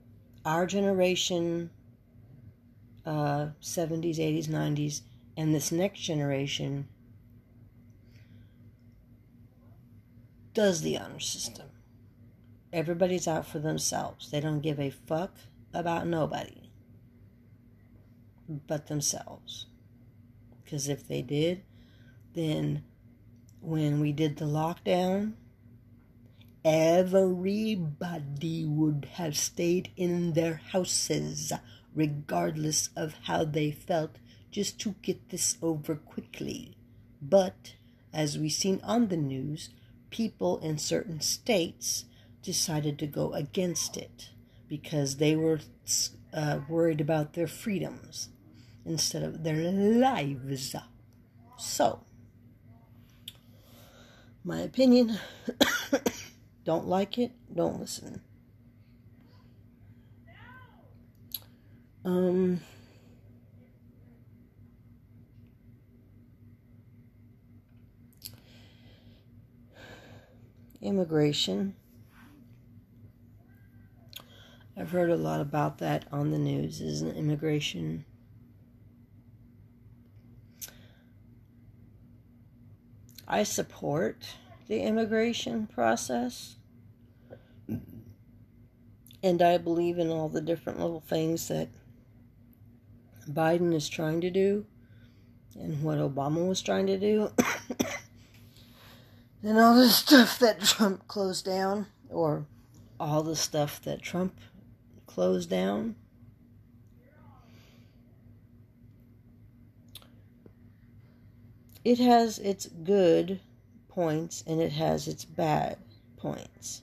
our 0.44 0.66
generation, 0.66 1.70
uh, 3.06 3.48
70s, 3.62 4.18
80s, 4.18 4.48
90s, 4.48 5.02
and 5.38 5.54
this 5.54 5.72
next 5.72 6.00
generation 6.02 6.88
does 10.54 10.82
the 10.82 10.98
honor 10.98 11.20
system. 11.20 11.68
Everybody's 12.74 13.28
out 13.28 13.46
for 13.46 13.60
themselves. 13.60 14.32
They 14.32 14.40
don't 14.40 14.62
give 14.62 14.80
a 14.80 14.90
fuck 14.90 15.36
about 15.74 16.08
nobody 16.08 16.70
but 18.68 18.88
themselves. 18.88 19.68
Because 20.64 20.88
if 20.88 21.08
they 21.08 21.22
did, 21.22 21.64
then 22.34 22.84
when 23.62 24.00
we 24.00 24.12
did 24.12 24.38
the 24.38 24.46
lockdown, 24.46 25.34
everybody 26.66 28.66
would 28.66 29.08
have 29.14 29.38
stayed 29.38 29.92
in 29.96 30.34
their 30.34 30.62
houses, 30.72 31.54
regardless 31.94 32.90
of 32.96 33.14
how 33.26 33.46
they 33.46 33.70
felt, 33.70 34.16
just 34.50 34.80
to 34.80 34.96
get 35.04 35.30
this 35.30 35.58
over 35.62 35.96
quickly. 35.96 36.76
But, 37.22 37.76
as 38.12 38.40
we've 38.40 38.52
seen 38.52 38.82
on 38.84 39.10
the 39.10 39.18
news, 39.18 39.70
people 40.10 40.58
in 40.58 40.80
certain 40.80 41.22
states 41.22 42.06
decided 42.42 42.98
to 42.98 43.06
go 43.06 43.32
against 43.34 43.96
it 43.96 44.30
because 44.68 45.18
they 45.18 45.36
were 45.36 45.60
uh, 46.34 46.62
worried 46.68 47.00
about 47.00 47.34
their 47.34 47.48
freedoms 47.48 48.30
instead 48.86 49.22
of 49.22 49.44
their 49.44 49.72
lives. 49.72 50.76
So, 51.58 52.02
my 54.44 54.62
opinion 54.62 55.20
don't 56.66 56.88
like 56.88 57.18
it, 57.18 57.32
don't 57.54 57.80
listen. 57.80 58.22
Um, 62.04 62.60
immigration. 70.82 71.76
I've 74.78 74.92
heard 74.92 75.10
a 75.10 75.16
lot 75.16 75.40
about 75.40 75.78
that 75.78 76.06
on 76.12 76.32
the 76.32 76.38
news, 76.38 76.82
isn't 76.82 77.16
immigration 77.16 78.04
I 83.28 83.44
support 83.44 84.36
the 84.68 84.82
immigration 84.82 85.68
process. 85.68 86.56
And 89.24 89.42
I 89.42 89.58
believe 89.58 89.98
in 89.98 90.10
all 90.10 90.30
the 90.30 90.42
different 90.42 90.80
little 90.80 91.00
things 91.00 91.48
that 91.48 91.70
Biden 93.30 93.74
is 93.74 93.90
trying 93.90 94.22
to 94.22 94.30
do 94.30 94.66
and 95.60 95.82
what 95.82 95.98
Obama 95.98 96.48
was 96.48 96.62
trying 96.62 96.88
to 96.88 97.00
do. 97.00 97.32
and 99.44 99.58
all 99.58 99.76
the 99.76 99.90
stuff 99.90 100.38
that 100.40 100.62
Trump 100.62 101.08
closed 101.08 101.46
down, 101.46 101.88
or 102.10 102.46
all 103.00 103.24
the 103.24 103.36
stuff 103.36 103.82
that 103.84 104.02
Trump 104.02 104.38
closed 105.08 105.50
down. 105.50 105.96
it 111.86 112.00
has 112.00 112.40
its 112.40 112.66
good 112.66 113.40
points 113.96 114.44
and 114.46 114.62
it 114.62 114.74
has 114.74 115.08
its 115.08 115.24
bad 115.24 115.78
points. 116.18 116.82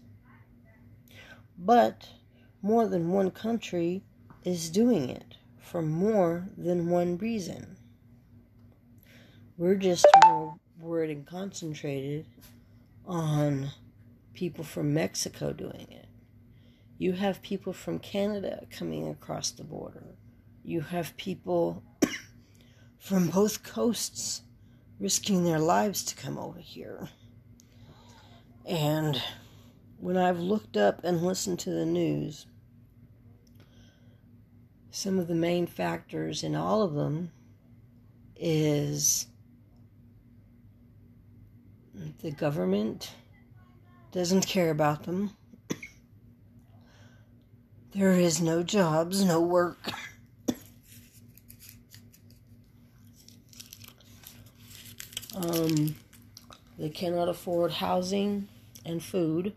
But 1.59 2.09
more 2.63 2.89
than 2.89 3.11
one 3.11 3.31
country 3.31 4.03
is 4.45 4.71
doing 4.71 5.11
it 5.11 5.37
for 5.61 5.83
more 5.83 6.49
than 6.57 6.89
one 6.89 7.19
reason. 7.19 7.77
We're 9.59 9.77
just 9.77 10.07
more 10.25 10.57
worried 10.81 11.11
and 11.11 11.27
concentrated 11.27 12.27
on 13.07 13.69
people 14.33 14.65
from 14.65 14.95
Mexico 14.95 15.53
doing 15.53 15.87
it. 15.91 16.07
You 16.99 17.13
have 17.13 17.43
people 17.43 17.73
from 17.73 17.99
Canada 17.99 18.65
coming 18.71 19.09
across 19.09 19.51
the 19.51 19.65
border. 19.65 20.17
You 20.65 20.81
have 20.81 21.17
people 21.17 21.83
from 22.99 23.29
both 23.29 23.63
coasts 23.63 24.43
risking 25.03 25.43
their 25.43 25.59
lives 25.59 26.05
to 26.05 26.15
come 26.15 26.39
over 26.39 26.61
here. 26.61 27.09
And 28.65 29.21
when 29.99 30.17
I've 30.17 30.39
looked 30.39 30.77
up 30.77 31.03
and 31.03 31.23
listened 31.23 31.59
to 31.61 31.71
the 31.71 31.85
news, 31.85 32.47
some 34.93 35.19
of 35.19 35.27
the 35.27 35.35
main 35.35 35.67
factors 35.67 36.45
in 36.45 36.55
all 36.55 36.83
of 36.83 36.95
them 36.95 37.33
is 38.37 39.27
the 42.21 42.31
government 42.31 43.11
doesn't 44.13 44.47
care 44.47 44.71
about 44.71 45.03
them. 45.03 45.37
There 47.93 48.13
is 48.13 48.41
no 48.41 48.63
jobs, 48.63 49.23
no 49.23 49.41
work. 49.41 49.93
Um, 55.35 55.97
they 56.79 56.91
cannot 56.91 57.29
afford 57.29 57.73
housing 57.73 58.49
and 58.85 59.03
food 59.03 59.55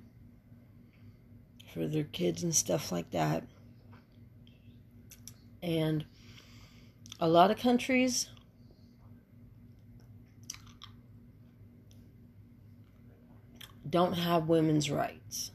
for 1.74 1.88
their 1.88 2.04
kids 2.04 2.44
and 2.44 2.56
stuff 2.56 2.92
like 2.92 3.12
that. 3.12 3.44
And 5.62 6.06
a 7.20 7.28
lot 7.28 7.52
of 7.52 7.58
countries 7.58 8.30
don't 13.90 14.14
have 14.14 14.48
women's 14.48 14.90
rights. 14.90 15.52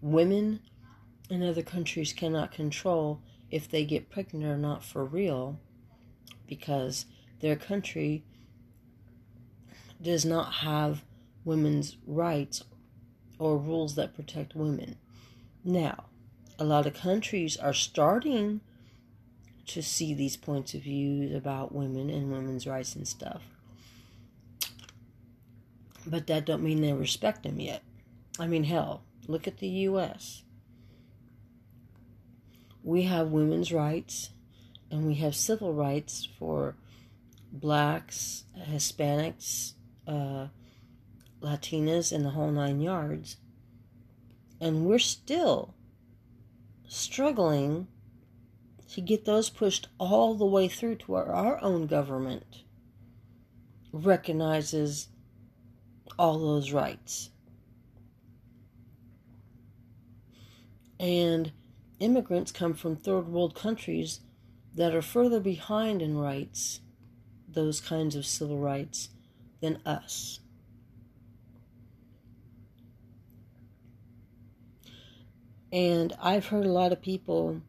Women 0.00 0.60
in 1.28 1.42
other 1.42 1.62
countries 1.62 2.12
cannot 2.12 2.52
control 2.52 3.20
if 3.50 3.68
they 3.68 3.84
get 3.84 4.10
pregnant 4.10 4.44
or 4.44 4.56
not 4.56 4.84
for 4.84 5.04
real 5.04 5.58
because 6.46 7.06
their 7.40 7.56
country 7.56 8.24
does 10.00 10.24
not 10.24 10.54
have 10.54 11.02
women's 11.44 11.96
rights 12.06 12.62
or 13.38 13.56
rules 13.56 13.94
that 13.94 14.14
protect 14.14 14.54
women. 14.54 14.96
Now, 15.64 16.04
a 16.58 16.64
lot 16.64 16.86
of 16.86 16.94
countries 16.94 17.56
are 17.56 17.74
starting 17.74 18.60
to 19.66 19.82
see 19.82 20.14
these 20.14 20.36
points 20.36 20.74
of 20.74 20.82
view 20.82 21.36
about 21.36 21.74
women 21.74 22.08
and 22.08 22.30
women's 22.30 22.66
rights 22.66 22.94
and 22.94 23.06
stuff. 23.06 23.42
But 26.06 26.28
that 26.28 26.46
don't 26.46 26.62
mean 26.62 26.80
they 26.80 26.92
respect 26.92 27.42
them 27.42 27.58
yet. 27.58 27.82
I 28.38 28.46
mean, 28.46 28.64
hell, 28.64 29.02
look 29.26 29.48
at 29.48 29.58
the 29.58 29.68
US. 29.68 30.42
We 32.84 33.02
have 33.02 33.28
women's 33.28 33.72
rights 33.72 34.30
and 34.90 35.06
we 35.06 35.14
have 35.16 35.34
civil 35.34 35.74
rights 35.74 36.28
for 36.38 36.76
blacks, 37.52 38.44
Hispanics, 38.56 39.72
uh, 40.06 40.48
Latinas 41.40 42.12
and 42.12 42.24
the 42.24 42.30
whole 42.30 42.50
nine 42.50 42.80
yards. 42.80 43.36
And 44.60 44.86
we're 44.86 44.98
still 44.98 45.74
struggling 46.88 47.88
to 48.92 49.00
get 49.00 49.24
those 49.24 49.50
pushed 49.50 49.88
all 49.98 50.34
the 50.34 50.46
way 50.46 50.68
through 50.68 50.96
to 50.96 51.10
where 51.10 51.26
our 51.32 51.62
own 51.62 51.86
government 51.86 52.62
recognizes 53.92 55.08
all 56.18 56.38
those 56.38 56.72
rights. 56.72 57.30
And 60.98 61.52
immigrants 62.00 62.52
come 62.52 62.74
from 62.74 62.96
third 62.96 63.28
world 63.28 63.54
countries 63.54 64.20
that 64.74 64.94
are 64.94 65.02
further 65.02 65.40
behind 65.40 66.00
in 66.00 66.16
rights, 66.16 66.80
those 67.48 67.80
kinds 67.80 68.16
of 68.16 68.26
civil 68.26 68.58
rights, 68.58 69.10
than 69.66 69.82
us. 69.84 70.38
And 75.72 76.14
I've 76.22 76.46
heard 76.46 76.64
a 76.64 76.72
lot 76.72 76.92
of 76.92 77.02
people, 77.02 77.60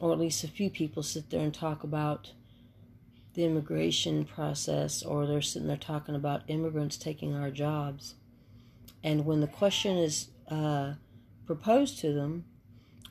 or 0.00 0.12
at 0.12 0.18
least 0.18 0.42
a 0.42 0.48
few 0.48 0.68
people, 0.68 1.02
sit 1.04 1.30
there 1.30 1.40
and 1.40 1.54
talk 1.54 1.84
about 1.84 2.32
the 3.34 3.44
immigration 3.44 4.24
process, 4.24 5.02
or 5.02 5.26
they're 5.26 5.40
sitting 5.40 5.68
there 5.68 5.76
talking 5.76 6.16
about 6.16 6.42
immigrants 6.48 6.96
taking 6.96 7.34
our 7.34 7.50
jobs. 7.50 8.16
And 9.02 9.24
when 9.24 9.40
the 9.40 9.46
question 9.46 9.96
is 9.96 10.28
uh, 10.48 10.94
proposed 11.46 11.98
to 12.00 12.12
them 12.12 12.44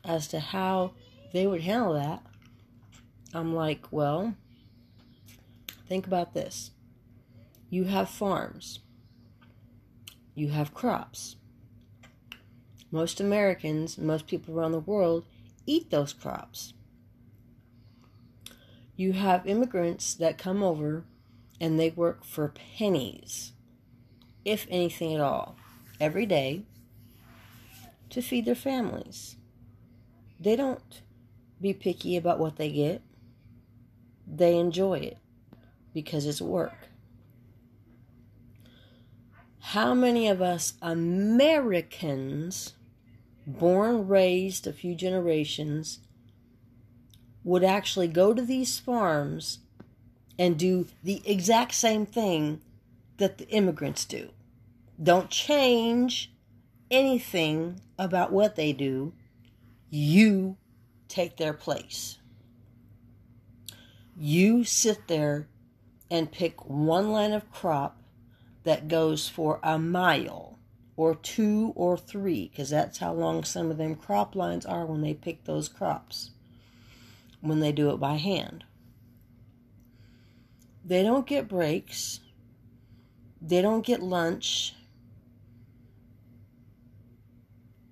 as 0.04 0.28
to 0.28 0.40
how 0.40 0.94
they 1.32 1.48
would 1.48 1.62
handle 1.62 1.94
that, 1.94 2.22
I'm 3.34 3.56
like, 3.56 3.92
well, 3.92 4.36
think 5.88 6.06
about 6.06 6.34
this. 6.34 6.72
You 7.74 7.86
have 7.86 8.08
farms. 8.08 8.82
You 10.36 10.50
have 10.50 10.76
crops. 10.76 11.38
Most 12.92 13.20
Americans, 13.20 13.98
most 13.98 14.28
people 14.28 14.54
around 14.56 14.74
the 14.74 14.80
world 14.80 15.26
eat 15.66 15.90
those 15.90 16.14
crops. 16.14 16.76
You 18.96 19.14
have 19.14 19.48
immigrants 19.48 20.14
that 20.14 20.38
come 20.38 20.62
over 20.62 21.04
and 21.60 21.80
they 21.80 21.90
work 21.90 22.24
for 22.24 22.54
pennies. 22.78 23.54
if 24.46 24.68
anything 24.70 25.16
at 25.16 25.20
all, 25.20 25.56
every 26.00 26.28
day 26.28 26.66
to 28.12 28.22
feed 28.22 28.46
their 28.46 28.54
families. 28.54 29.36
They 30.40 30.56
don't 30.56 31.02
be 31.60 31.74
picky 31.74 32.18
about 32.18 32.38
what 32.38 32.58
they 32.58 32.70
get, 32.72 33.02
they 34.28 34.60
enjoy 34.60 35.00
it 35.00 35.18
because 35.92 36.28
it's 36.28 36.40
work. 36.40 36.93
How 39.68 39.94
many 39.94 40.28
of 40.28 40.42
us 40.42 40.74
Americans, 40.82 42.74
born, 43.48 44.08
raised 44.08 44.68
a 44.68 44.74
few 44.74 44.94
generations, 44.94 46.00
would 47.46 47.64
actually 47.64 48.10
go 48.10 48.34
to 48.34 48.42
these 48.42 48.78
farms 48.78 49.60
and 50.38 50.60
do 50.60 50.88
the 51.02 51.24
exact 51.26 51.74
same 51.74 52.06
thing 52.06 52.62
that 53.18 53.38
the 53.38 53.48
immigrants 53.50 54.04
do? 54.04 54.32
Don't 55.02 55.30
change 55.30 56.32
anything 56.92 57.80
about 57.98 58.34
what 58.34 58.56
they 58.58 58.74
do. 58.74 59.14
You 59.90 60.58
take 61.08 61.38
their 61.38 61.54
place. 61.54 62.20
You 64.16 64.66
sit 64.66 65.08
there 65.08 65.48
and 66.12 66.32
pick 66.32 66.70
one 66.70 67.12
line 67.12 67.32
of 67.32 67.50
crop 67.50 68.03
that 68.64 68.88
goes 68.88 69.28
for 69.28 69.60
a 69.64 69.78
mile 69.78 70.60
or 70.96 71.16
two 71.16 71.74
or 71.76 71.98
three, 71.98 72.50
because 72.50 72.70
that's 72.70 73.00
how 73.00 73.14
long 73.14 73.44
some 73.44 73.72
of 73.72 73.78
them 73.78 73.96
crop 73.96 74.36
lines 74.36 74.66
are 74.66 74.86
when 74.86 75.02
they 75.02 75.14
pick 75.14 75.44
those 75.44 75.68
crops, 75.68 76.32
when 77.42 77.60
they 77.60 77.72
do 77.72 77.90
it 77.90 77.98
by 77.98 78.16
hand. 78.16 78.64
They 80.86 81.02
don't 81.02 81.26
get 81.26 81.48
breaks, 81.48 82.20
they 83.42 83.62
don't 83.62 83.86
get 83.86 84.02
lunch. 84.02 84.76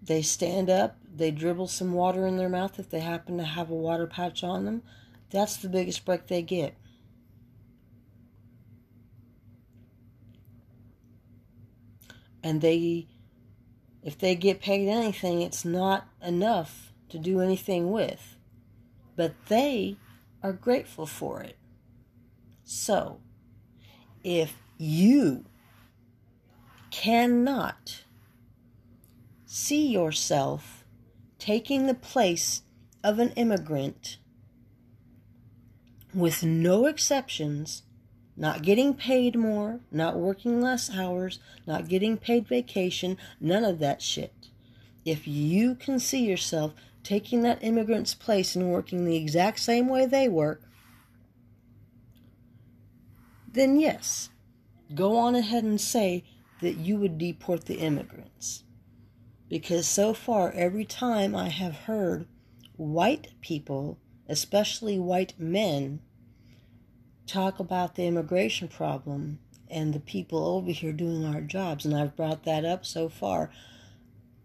They 0.03 0.21
stand 0.21 0.69
up, 0.69 0.97
they 1.15 1.31
dribble 1.31 1.67
some 1.67 1.93
water 1.93 2.25
in 2.27 2.37
their 2.37 2.49
mouth 2.49 2.79
if 2.79 2.89
they 2.89 2.99
happen 2.99 3.37
to 3.37 3.43
have 3.43 3.69
a 3.69 3.75
water 3.75 4.07
patch 4.07 4.43
on 4.43 4.65
them. 4.65 4.81
That's 5.29 5.55
the 5.55 5.69
biggest 5.69 6.05
break 6.05 6.27
they 6.27 6.41
get. 6.41 6.75
And 12.43 12.61
they 12.61 13.07
if 14.03 14.17
they 14.17 14.35
get 14.35 14.61
paid 14.61 14.87
anything 14.87 15.41
it's 15.41 15.63
not 15.63 16.07
enough 16.21 16.91
to 17.09 17.19
do 17.19 17.39
anything 17.41 17.91
with. 17.91 18.37
But 19.15 19.33
they 19.47 19.97
are 20.41 20.53
grateful 20.53 21.05
for 21.05 21.41
it. 21.41 21.57
So 22.63 23.19
if 24.23 24.55
you 24.77 25.45
cannot 26.89 28.03
see 29.45 29.87
yourself 29.87 30.85
taking 31.37 31.85
the 31.85 31.93
place 31.93 32.61
of 33.03 33.19
an 33.19 33.31
immigrant 33.31 34.17
with 36.13 36.43
no 36.43 36.85
exceptions 36.85 37.83
not 38.37 38.63
getting 38.63 38.93
paid 38.93 39.35
more, 39.35 39.79
not 39.91 40.17
working 40.17 40.61
less 40.61 40.89
hours, 40.89 41.39
not 41.67 41.87
getting 41.87 42.17
paid 42.17 42.47
vacation, 42.47 43.17
none 43.39 43.63
of 43.63 43.79
that 43.79 44.01
shit. 44.01 44.33
If 45.05 45.27
you 45.27 45.75
can 45.75 45.99
see 45.99 46.25
yourself 46.25 46.73
taking 47.03 47.41
that 47.41 47.63
immigrant's 47.63 48.13
place 48.13 48.55
and 48.55 48.71
working 48.71 49.05
the 49.05 49.17
exact 49.17 49.59
same 49.59 49.87
way 49.87 50.05
they 50.05 50.27
work, 50.27 50.61
then 53.51 53.79
yes, 53.79 54.29
go 54.95 55.17
on 55.17 55.35
ahead 55.35 55.63
and 55.63 55.81
say 55.81 56.23
that 56.61 56.77
you 56.77 56.97
would 56.97 57.17
deport 57.17 57.65
the 57.65 57.79
immigrants. 57.79 58.63
Because 59.49 59.87
so 59.87 60.13
far, 60.13 60.51
every 60.53 60.85
time 60.85 61.35
I 61.35 61.49
have 61.49 61.75
heard 61.75 62.27
white 62.77 63.27
people, 63.41 63.97
especially 64.29 64.97
white 64.97 65.33
men, 65.37 65.99
talk 67.31 67.59
about 67.59 67.95
the 67.95 68.05
immigration 68.05 68.67
problem 68.67 69.39
and 69.69 69.93
the 69.93 69.99
people 69.99 70.45
over 70.45 70.71
here 70.71 70.91
doing 70.91 71.25
our 71.25 71.39
jobs, 71.39 71.85
and 71.85 71.95
I've 71.95 72.15
brought 72.15 72.43
that 72.43 72.65
up 72.65 72.85
so 72.85 73.07
far. 73.07 73.49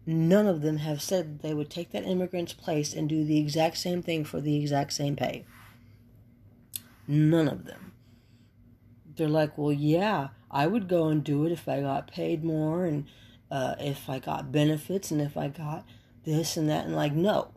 None 0.07 0.47
of 0.47 0.63
them 0.63 0.79
have 0.79 1.03
said 1.03 1.41
they 1.41 1.53
would 1.53 1.69
take 1.69 1.91
that 1.91 2.05
immigrant's 2.05 2.53
place 2.53 2.95
and 2.95 3.09
do 3.09 3.25
the 3.25 3.39
exact 3.39 3.79
same 3.79 4.03
thing 4.03 4.25
for 4.25 4.41
the 4.41 4.57
exact 4.57 4.93
same 4.93 5.17
pay. 5.17 5.45
None 7.09 7.49
of 7.49 7.65
them. 7.65 7.93
They're 9.17 9.29
like, 9.29 9.59
well, 9.59 9.73
yeah, 9.73 10.29
I 10.49 10.69
would 10.69 10.89
go 10.89 11.09
and 11.09 11.25
do 11.25 11.45
it 11.45 11.53
if 11.53 11.69
I 11.69 11.81
got 11.81 12.13
paid 12.13 12.45
more 12.45 12.85
and 12.85 13.07
uh, 13.51 13.75
if 13.81 14.09
I 14.09 14.21
got 14.21 14.53
benefits 14.53 15.11
and 15.11 15.21
if 15.21 15.37
I 15.37 15.49
got 15.49 15.85
this 16.25 16.57
and 16.57 16.69
that. 16.69 16.85
And 16.87 16.95
like, 16.95 17.15
no, 17.15 17.53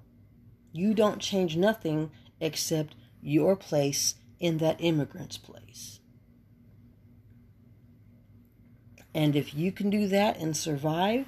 you 0.71 0.95
don't 0.95 1.19
change 1.19 1.55
nothing 1.55 2.09
except 2.39 2.95
your 3.21 3.55
place 3.55 4.15
in 4.39 4.57
that 4.59 4.77
immigrant's 4.79 5.37
place. 5.37 5.99
And 9.13 9.35
if 9.35 9.53
you 9.53 9.71
can 9.71 9.89
do 9.89 10.07
that 10.07 10.37
and 10.37 10.55
survive, 10.55 11.27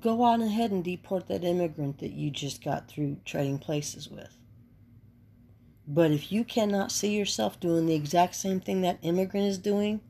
go 0.00 0.22
on 0.22 0.40
ahead 0.40 0.70
and 0.70 0.84
deport 0.84 1.28
that 1.28 1.44
immigrant 1.44 1.98
that 1.98 2.12
you 2.12 2.30
just 2.30 2.62
got 2.62 2.88
through 2.88 3.18
trading 3.24 3.58
places 3.58 4.08
with. 4.08 4.36
But 5.86 6.10
if 6.12 6.32
you 6.32 6.44
cannot 6.44 6.92
see 6.92 7.16
yourself 7.16 7.60
doing 7.60 7.86
the 7.86 7.94
exact 7.94 8.36
same 8.36 8.60
thing 8.60 8.80
that 8.82 8.98
immigrant 9.02 9.46
is 9.46 9.58
doing, 9.58 10.00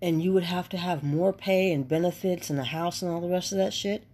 and 0.00 0.22
you 0.22 0.32
would 0.32 0.44
have 0.44 0.68
to 0.68 0.76
have 0.76 1.02
more 1.02 1.32
pay 1.32 1.72
and 1.72 1.88
benefits 1.88 2.50
and 2.50 2.60
a 2.60 2.64
house 2.64 3.02
and 3.02 3.10
all 3.10 3.20
the 3.20 3.28
rest 3.28 3.50
of 3.50 3.58
that 3.58 3.72
shit, 3.72 4.04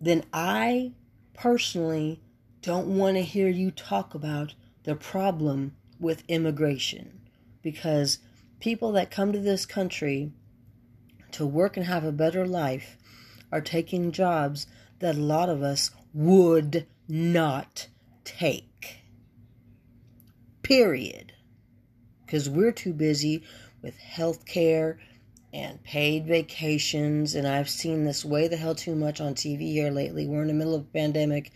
then 0.00 0.24
I 0.32 0.92
personally 1.32 2.20
don't 2.64 2.96
want 2.96 3.14
to 3.14 3.22
hear 3.22 3.48
you 3.48 3.70
talk 3.70 4.14
about 4.14 4.54
the 4.84 4.94
problem 4.94 5.76
with 6.00 6.24
immigration 6.28 7.20
because 7.60 8.20
people 8.58 8.90
that 8.92 9.10
come 9.10 9.32
to 9.32 9.38
this 9.38 9.66
country 9.66 10.32
to 11.30 11.44
work 11.44 11.76
and 11.76 11.84
have 11.84 12.04
a 12.04 12.12
better 12.12 12.46
life 12.46 12.96
are 13.52 13.60
taking 13.60 14.10
jobs 14.10 14.66
that 15.00 15.14
a 15.14 15.20
lot 15.20 15.50
of 15.50 15.62
us 15.62 15.90
would 16.14 16.86
not 17.06 17.88
take. 18.24 19.00
Period. 20.62 21.34
Because 22.24 22.48
we're 22.48 22.72
too 22.72 22.94
busy 22.94 23.42
with 23.82 23.98
health 23.98 24.46
care 24.46 24.98
and 25.52 25.84
paid 25.84 26.26
vacations. 26.26 27.34
And 27.34 27.46
I've 27.46 27.68
seen 27.68 28.04
this 28.04 28.24
way 28.24 28.48
the 28.48 28.56
hell 28.56 28.74
too 28.74 28.96
much 28.96 29.20
on 29.20 29.34
TV 29.34 29.72
here 29.72 29.90
lately. 29.90 30.26
We're 30.26 30.40
in 30.40 30.48
the 30.48 30.54
middle 30.54 30.74
of 30.74 30.80
a 30.80 30.84
pandemic 30.84 31.52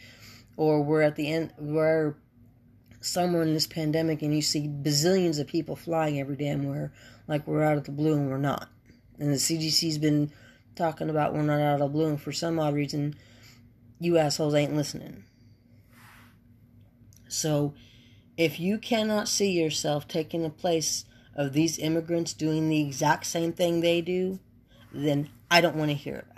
or 0.58 0.82
we're 0.82 1.02
at 1.02 1.14
the 1.14 1.32
end, 1.32 1.52
we're 1.56 2.16
somewhere 3.00 3.42
in 3.42 3.54
this 3.54 3.68
pandemic 3.68 4.22
and 4.22 4.34
you 4.34 4.42
see 4.42 4.66
bazillions 4.66 5.38
of 5.38 5.46
people 5.46 5.76
flying 5.76 6.18
every 6.18 6.34
damn 6.34 6.68
where, 6.68 6.92
like 7.28 7.46
we're 7.46 7.62
out 7.62 7.78
of 7.78 7.84
the 7.84 7.92
blue 7.92 8.14
and 8.14 8.28
we're 8.28 8.38
not. 8.38 8.68
And 9.20 9.32
the 9.32 9.36
CDC's 9.36 9.98
been 9.98 10.32
talking 10.74 11.08
about 11.08 11.32
we're 11.32 11.42
not 11.42 11.60
out 11.60 11.74
of 11.74 11.80
the 11.80 11.86
blue, 11.86 12.08
and 12.08 12.20
for 12.20 12.32
some 12.32 12.58
odd 12.58 12.74
reason, 12.74 13.14
you 14.00 14.18
assholes 14.18 14.54
ain't 14.54 14.74
listening. 14.74 15.24
So, 17.28 17.74
if 18.36 18.58
you 18.58 18.78
cannot 18.78 19.28
see 19.28 19.50
yourself 19.50 20.08
taking 20.08 20.42
the 20.42 20.50
place 20.50 21.04
of 21.34 21.52
these 21.52 21.78
immigrants 21.78 22.32
doing 22.32 22.68
the 22.68 22.80
exact 22.80 23.26
same 23.26 23.52
thing 23.52 23.80
they 23.80 24.00
do, 24.00 24.40
then 24.92 25.28
I 25.50 25.60
don't 25.60 25.76
want 25.76 25.90
to 25.90 25.96
hear 25.96 26.24
about 26.30 26.37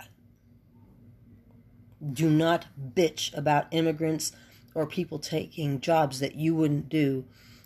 Do 2.13 2.29
not 2.29 2.65
bitch 2.95 3.35
about 3.37 3.67
immigrants 3.71 4.31
or 4.73 4.87
people 4.87 5.19
taking 5.19 5.81
jobs 5.81 6.19
that 6.19 6.35
you 6.35 6.55
wouldn't 6.55 6.89
do 6.89 7.25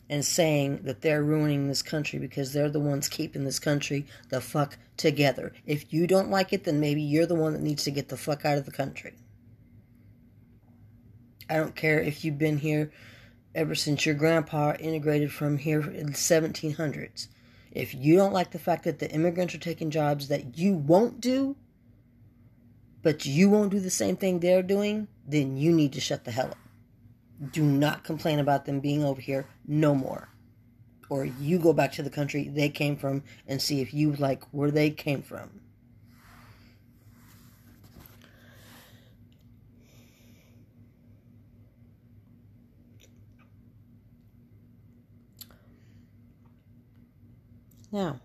and 0.10 0.24
saying 0.24 0.82
that 0.84 1.02
they're 1.02 1.24
ruining 1.24 1.68
this 1.68 1.82
country 1.82 2.20
because 2.20 2.54
they're 2.54 2.70
the 2.70 2.80
ones 2.80 3.08
keeping 3.08 3.44
this 3.44 3.60
country 3.60 4.06
the 4.30 4.42
fuck 4.42 4.78
together. 4.98 5.54
If 5.66 5.92
you 5.92 6.08
don't 6.08 6.30
like 6.30 6.54
it, 6.54 6.64
then 6.64 6.80
maybe 6.80 7.02
you're 7.02 7.26
the 7.26 7.36
one 7.36 7.54
that 7.54 7.62
needs 7.62 7.84
to 7.86 7.92
get 7.92 8.10
the 8.10 8.18
fuck 8.18 8.46
out 8.46 8.58
of 8.58 8.66
the 8.66 8.72
country. 8.72 9.14
I 11.50 11.58
don't 11.58 11.76
care 11.76 12.00
if 12.00 12.26
you've 12.26 12.38
been 12.38 12.58
here 12.60 12.92
ever 13.54 13.76
since 13.76 14.06
your 14.06 14.16
grandpa 14.16 14.74
integrated 14.80 15.32
from 15.32 15.58
here 15.58 15.82
in 15.82 16.08
the 16.08 16.14
1700s. 16.14 17.28
If 17.72 17.94
you 17.94 18.16
don't 18.16 18.34
like 18.34 18.52
the 18.52 18.60
fact 18.60 18.84
that 18.86 19.00
the 19.00 19.12
immigrants 19.12 19.54
are 19.54 19.60
taking 19.60 19.92
jobs 19.92 20.28
that 20.28 20.58
you 20.58 20.74
won't 20.74 21.20
do, 21.20 21.56
but 23.06 23.24
you 23.24 23.52
won't 23.52 23.70
do 23.70 23.80
the 23.80 23.92
same 23.92 24.16
thing 24.18 24.40
they're 24.40 24.64
doing, 24.64 25.08
then 25.28 25.56
you 25.56 25.72
need 25.72 25.94
to 25.94 26.02
shut 26.02 26.24
the 26.24 26.32
hell 26.32 26.48
up. 26.48 26.58
Do 27.52 27.62
not 27.62 28.04
complain 28.04 28.40
about 28.40 28.66
them 28.66 28.80
being 28.80 29.04
over 29.04 29.22
here 29.22 29.46
no 29.68 29.94
more. 29.94 30.30
Or 31.08 31.24
you 31.24 31.60
go 31.60 31.72
back 31.72 31.92
to 31.94 32.02
the 32.02 32.10
country 32.10 32.50
they 32.50 32.68
came 32.68 32.98
from 32.98 33.22
and 33.48 33.62
see 33.62 33.80
if 33.80 33.94
you 33.94 34.14
like 34.14 34.44
where 34.46 34.72
they 34.72 34.90
came 34.90 35.22
from. 35.22 35.62
Now, 47.92 48.20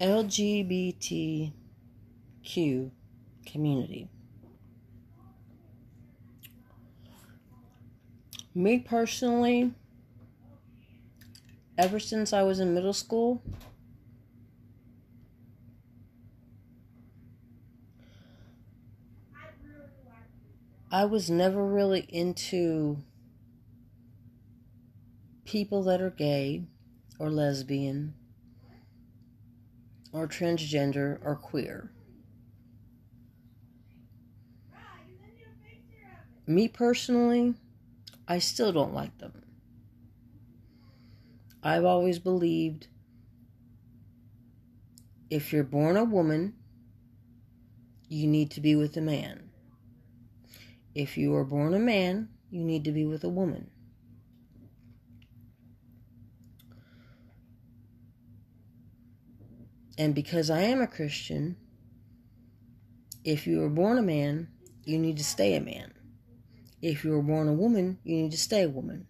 LGBTQ 0.00 1.52
community. 3.46 4.08
Me 8.54 8.78
personally, 8.78 9.72
ever 11.78 12.00
since 12.00 12.32
I 12.32 12.42
was 12.42 12.60
in 12.60 12.74
middle 12.74 12.92
school, 12.92 13.42
I 20.90 21.04
was 21.04 21.28
never 21.28 21.64
really 21.64 22.06
into 22.08 22.98
people 25.44 25.82
that 25.84 26.00
are 26.00 26.10
gay 26.10 26.64
or 27.18 27.30
lesbian 27.30 28.14
or 30.14 30.28
transgender 30.28 31.18
or 31.24 31.34
queer. 31.34 31.90
Me 36.46 36.68
personally, 36.68 37.54
I 38.28 38.38
still 38.38 38.70
don't 38.72 38.94
like 38.94 39.18
them. 39.18 39.42
I've 41.62 41.84
always 41.84 42.18
believed 42.18 42.86
if 45.30 45.52
you're 45.52 45.64
born 45.64 45.96
a 45.96 46.04
woman, 46.04 46.54
you 48.08 48.28
need 48.28 48.52
to 48.52 48.60
be 48.60 48.76
with 48.76 48.96
a 48.96 49.00
man. 49.00 49.50
If 50.94 51.18
you 51.18 51.34
are 51.34 51.44
born 51.44 51.74
a 51.74 51.78
man, 51.80 52.28
you 52.50 52.62
need 52.62 52.84
to 52.84 52.92
be 52.92 53.04
with 53.04 53.24
a 53.24 53.28
woman. 53.28 53.70
And 59.96 60.14
because 60.14 60.50
I 60.50 60.62
am 60.62 60.80
a 60.80 60.86
Christian, 60.86 61.56
if 63.24 63.46
you 63.46 63.60
were 63.60 63.68
born 63.68 63.98
a 63.98 64.02
man, 64.02 64.48
you 64.84 64.98
need 64.98 65.16
to 65.18 65.24
stay 65.24 65.54
a 65.54 65.60
man. 65.60 65.92
If 66.82 67.04
you 67.04 67.12
were 67.12 67.22
born 67.22 67.48
a 67.48 67.52
woman, 67.52 67.98
you 68.04 68.16
need 68.16 68.32
to 68.32 68.38
stay 68.38 68.62
a 68.62 68.68
woman. 68.68 69.06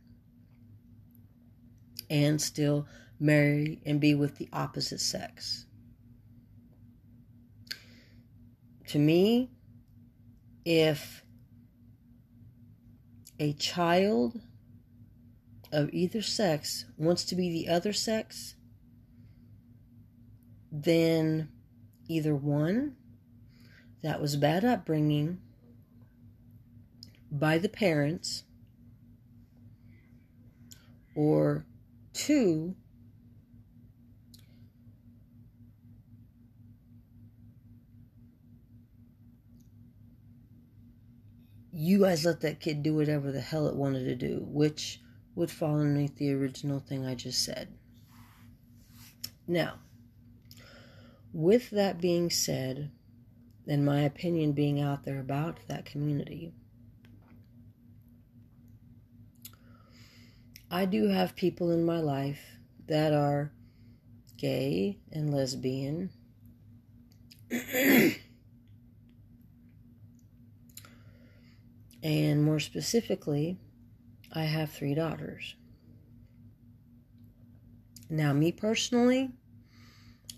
And 2.11 2.41
still 2.41 2.87
marry 3.19 3.81
and 3.85 4.01
be 4.01 4.15
with 4.15 4.37
the 4.37 4.49
opposite 4.53 5.01
sex. 5.01 5.67
To 8.89 8.99
me, 8.99 9.51
if 10.65 11.25
a 13.41 13.53
child 13.55 14.41
of 15.73 15.91
either 15.93 16.23
sex 16.23 16.85
wants 16.97 17.25
to 17.25 17.35
be 17.35 17.51
the 17.51 17.73
other 17.73 17.93
sex, 17.93 18.55
then 20.77 21.49
either 22.09 22.35
one, 22.35 22.97
that 24.03 24.21
was 24.21 24.35
bad 24.37 24.65
upbringing 24.65 25.41
by 27.31 27.59
the 27.59 27.69
parents, 27.69 28.43
or 31.15 31.65
two, 32.13 32.75
you 41.73 42.01
guys 42.01 42.25
let 42.25 42.41
that 42.41 42.59
kid 42.59 42.83
do 42.83 42.95
whatever 42.95 43.31
the 43.31 43.41
hell 43.41 43.69
it 43.69 43.77
wanted 43.77 44.05
to 44.05 44.17
do, 44.17 44.45
which 44.49 45.01
would 45.37 45.51
fall 45.51 45.79
underneath 45.81 46.17
the 46.17 46.33
original 46.33 46.81
thing 46.81 47.07
I 47.07 47.15
just 47.15 47.45
said. 47.45 47.69
Now, 49.47 49.75
with 51.35 51.69
that 51.71 52.01
being 52.01 52.31
said, 52.31 52.91
and 53.67 53.85
my 53.85 54.03
opinion 54.03 54.53
being 54.53 54.81
out 54.81 55.03
there 55.05 55.19
about 55.19 55.59
that 55.67 55.85
community, 55.85 56.53
I 60.71 60.85
do 60.85 61.09
have 61.09 61.35
people 61.35 61.73
in 61.73 61.85
my 61.85 61.99
life 61.99 62.41
that 62.87 63.13
are 63.13 63.53
gay 64.37 65.01
and 65.11 65.35
lesbian. 65.35 66.11
and 72.03 72.45
more 72.45 72.61
specifically, 72.61 73.59
I 74.33 74.45
have 74.45 74.71
three 74.71 74.95
daughters. 74.95 75.57
Now, 78.09 78.33
me 78.33 78.53
personally, 78.53 79.33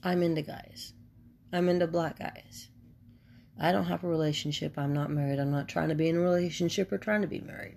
I'm 0.06 0.22
into 0.22 0.42
guys. 0.42 0.92
I'm 1.52 1.68
into 1.68 1.88
black 1.88 2.20
guys. 2.20 2.68
I 3.58 3.72
don't 3.72 3.86
have 3.86 4.04
a 4.04 4.08
relationship. 4.08 4.78
I'm 4.78 4.92
not 4.92 5.10
married. 5.10 5.40
I'm 5.40 5.50
not 5.50 5.68
trying 5.68 5.88
to 5.88 5.96
be 5.96 6.08
in 6.08 6.16
a 6.16 6.20
relationship 6.20 6.92
or 6.92 6.98
trying 6.98 7.22
to 7.22 7.26
be 7.26 7.40
married. 7.40 7.76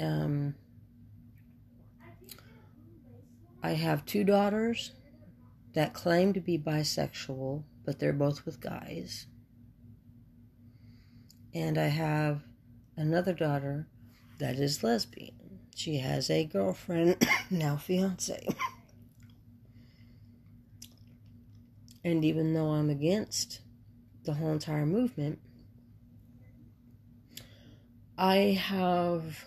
Um, 0.00 0.56
I 3.62 3.74
have 3.74 4.04
two 4.04 4.24
daughters 4.24 4.90
that 5.74 5.94
claim 5.94 6.32
to 6.32 6.40
be 6.40 6.58
bisexual, 6.58 7.62
but 7.84 8.00
they're 8.00 8.12
both 8.12 8.44
with 8.44 8.60
guys. 8.60 9.28
And 11.54 11.78
I 11.78 11.86
have 11.86 12.42
another 12.96 13.32
daughter 13.32 13.86
that 14.40 14.56
is 14.56 14.82
lesbian. 14.82 15.45
She 15.76 15.98
has 15.98 16.30
a 16.30 16.46
girlfriend, 16.46 17.22
now 17.50 17.76
fiance. 17.76 18.48
and 22.02 22.24
even 22.24 22.54
though 22.54 22.70
I'm 22.70 22.88
against 22.88 23.60
the 24.24 24.32
whole 24.32 24.52
entire 24.52 24.86
movement, 24.86 25.38
I 28.16 28.58
have 28.58 29.44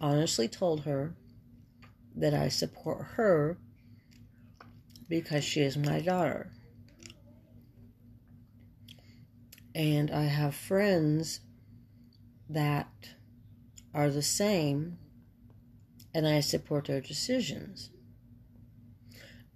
honestly 0.00 0.48
told 0.48 0.84
her 0.84 1.14
that 2.16 2.32
I 2.32 2.48
support 2.48 3.08
her 3.16 3.58
because 5.06 5.44
she 5.44 5.60
is 5.60 5.76
my 5.76 6.00
daughter. 6.00 6.50
And 9.74 10.10
I 10.10 10.22
have 10.22 10.54
friends 10.54 11.40
that 12.48 12.88
are 13.94 14.10
the 14.10 14.22
same 14.22 14.98
and 16.14 16.26
I 16.26 16.40
support 16.40 16.86
their 16.86 17.00
decisions. 17.00 17.90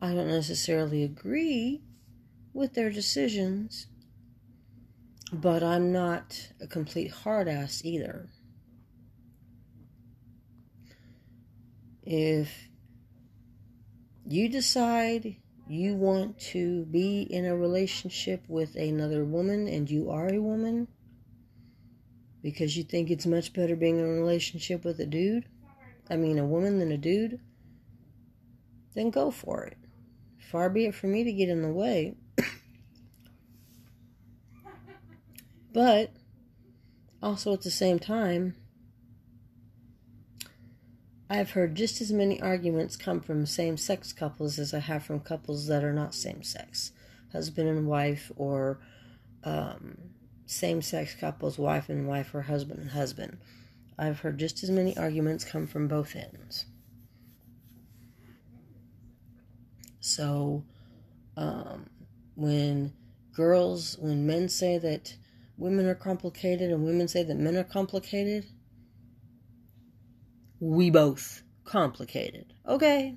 I 0.01 0.15
don't 0.15 0.29
necessarily 0.29 1.03
agree 1.03 1.83
with 2.53 2.75
their 2.75 2.91
decisions, 2.91 3.89
but 5.33 5.63
I'm 5.63 5.93
not 5.93 6.53
a 6.61 6.67
complete 6.67 7.11
hard 7.11 7.49
ass 7.49 7.83
either. 7.85 8.29
If 12.03 12.69
you 14.27 14.49
decide 14.49 15.37
you 15.67 15.95
want 15.95 16.39
to 16.39 16.85
be 16.85 17.23
in 17.23 17.47
a 17.47 17.57
relationship 17.57 18.45
with 18.49 18.77
another 18.77 19.25
woman 19.25 19.67
and 19.67 19.91
you 19.91 20.11
are 20.11 20.33
a 20.33 20.41
woman, 20.41 20.89
because 22.45 22.77
you 22.77 22.85
think 22.85 23.11
it's 23.11 23.25
much 23.25 23.55
better 23.55 23.75
being 23.75 23.99
in 23.99 24.05
a 24.05 24.09
relationship 24.09 24.85
with 24.85 25.01
a 25.01 25.07
dude, 25.07 25.47
I 26.11 26.17
mean, 26.17 26.39
a 26.39 26.45
woman 26.45 26.79
than 26.79 26.93
a 26.93 26.99
dude, 26.99 27.41
then 28.95 29.09
go 29.09 29.31
for 29.31 29.65
it. 29.65 29.79
Far 30.51 30.69
be 30.69 30.85
it 30.85 30.95
for 30.95 31.07
me 31.07 31.25
to 31.25 31.33
get 31.33 31.49
in 31.49 31.63
the 31.63 31.73
way. 31.73 32.17
but 35.73 36.13
also 37.23 37.55
at 37.55 37.63
the 37.63 37.71
same 37.71 37.99
time, 37.99 38.55
I've 41.31 41.53
heard 41.53 41.75
just 41.75 42.03
as 42.03 42.13
many 42.13 42.43
arguments 42.43 42.95
come 42.95 43.23
from 43.23 43.47
same 43.47 43.79
sex 43.79 44.13
couples 44.13 44.59
as 44.59 44.75
I 44.75 44.81
have 44.81 45.03
from 45.03 45.21
couples 45.21 45.67
that 45.69 45.83
are 45.83 45.95
not 45.95 46.15
same 46.15 46.43
sex, 46.43 46.93
husband 47.33 47.71
and 47.71 47.87
wife, 47.87 48.31
or 48.37 48.81
um, 49.45 50.14
same 50.47 50.83
sex 50.83 51.15
couples, 51.15 51.59
wife 51.59 51.89
and 51.89 52.07
wife, 52.07 52.35
or 52.35 52.43
husband 52.43 52.81
and 52.81 52.91
husband. 52.91 53.39
I've 53.99 54.21
heard 54.21 54.39
just 54.39 54.63
as 54.63 54.71
many 54.71 54.97
arguments 54.97 55.45
come 55.45 55.67
from 55.67 55.89
both 55.89 56.17
ends. 56.17 56.67
So, 60.01 60.65
um, 61.37 61.89
when 62.35 62.93
girls, 63.33 63.97
when 63.99 64.27
men 64.27 64.49
say 64.49 64.79
that 64.79 65.17
women 65.57 65.87
are 65.87 65.95
complicated 65.95 66.71
and 66.71 66.85
women 66.85 67.09
say 67.09 67.23
that 67.23 67.37
men 67.37 67.57
are 67.57 67.65
complicated, 67.65 68.45
we 70.61 70.91
both 70.91 71.43
complicated. 71.65 72.53
Okay. 72.67 73.17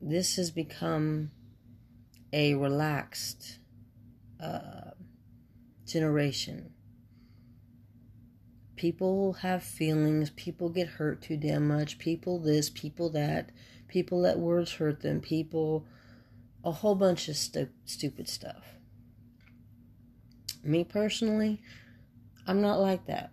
This 0.00 0.36
has 0.36 0.50
become 0.50 1.30
a 2.32 2.54
relaxed 2.54 3.58
uh, 4.42 4.92
generation. 5.86 6.72
People 8.76 9.34
have 9.34 9.62
feelings, 9.62 10.30
people 10.30 10.68
get 10.68 10.88
hurt 10.88 11.22
too 11.22 11.36
damn 11.36 11.68
much, 11.68 11.98
people 11.98 12.38
this, 12.38 12.70
people 12.70 13.10
that, 13.10 13.50
people 13.86 14.20
let 14.20 14.38
words 14.38 14.72
hurt 14.72 15.02
them, 15.02 15.20
people, 15.20 15.86
a 16.64 16.72
whole 16.72 16.94
bunch 16.94 17.28
of 17.28 17.36
stu- 17.36 17.68
stupid 17.84 18.28
stuff. 18.28 18.64
Me 20.64 20.84
personally, 20.84 21.60
I'm 22.46 22.60
not 22.60 22.80
like 22.80 23.06
that. 23.06 23.32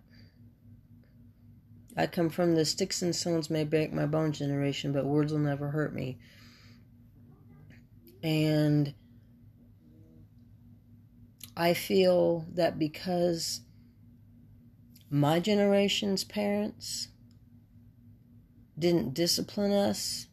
I 1.96 2.06
come 2.06 2.30
from 2.30 2.54
the 2.54 2.64
sticks 2.64 3.02
and 3.02 3.14
stones 3.14 3.50
may 3.50 3.64
break 3.64 3.92
my 3.92 4.06
bones 4.06 4.38
generation, 4.38 4.92
but 4.92 5.04
words 5.04 5.32
will 5.32 5.40
never 5.40 5.70
hurt 5.70 5.94
me. 5.94 6.18
And 8.22 8.94
I 11.56 11.74
feel 11.74 12.46
that 12.54 12.78
because 12.78 13.62
my 15.10 15.40
generation's 15.40 16.24
parents 16.24 17.08
didn't 18.78 19.14
discipline 19.14 19.72
us 19.72 20.28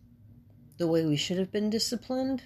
the 0.78 0.88
way 0.88 1.06
we 1.06 1.18
should 1.18 1.38
have 1.38 1.52
been 1.52 1.70
disciplined, 1.70 2.44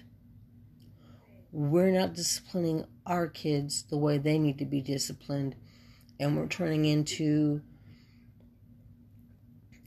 we're 1.52 1.90
not 1.90 2.14
disciplining 2.14 2.86
our 3.06 3.28
kids 3.28 3.82
the 3.84 3.98
way 3.98 4.16
they 4.18 4.38
need 4.38 4.58
to 4.58 4.64
be 4.64 4.80
disciplined. 4.80 5.54
And 6.18 6.36
we're 6.36 6.46
turning 6.46 6.84
into. 6.84 7.62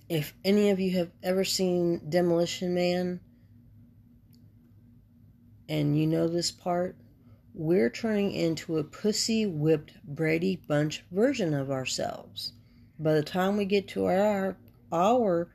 If 0.07 0.35
any 0.43 0.69
of 0.69 0.79
you 0.79 0.97
have 0.97 1.11
ever 1.23 1.43
seen 1.43 2.09
Demolition 2.09 2.75
Man, 2.75 3.19
and 5.67 5.97
you 5.97 6.07
know 6.07 6.27
this 6.27 6.51
part, 6.51 6.95
we're 7.53 7.89
turning 7.89 8.31
into 8.31 8.77
a 8.77 8.83
pussy 8.83 9.45
whipped 9.45 9.93
Brady 10.03 10.57
Bunch 10.67 11.03
version 11.11 11.53
of 11.53 11.71
ourselves. 11.71 12.53
By 12.99 13.13
the 13.13 13.23
time 13.23 13.57
we 13.57 13.65
get 13.65 13.87
to 13.89 14.05
our 14.05 14.57
our 14.91 15.49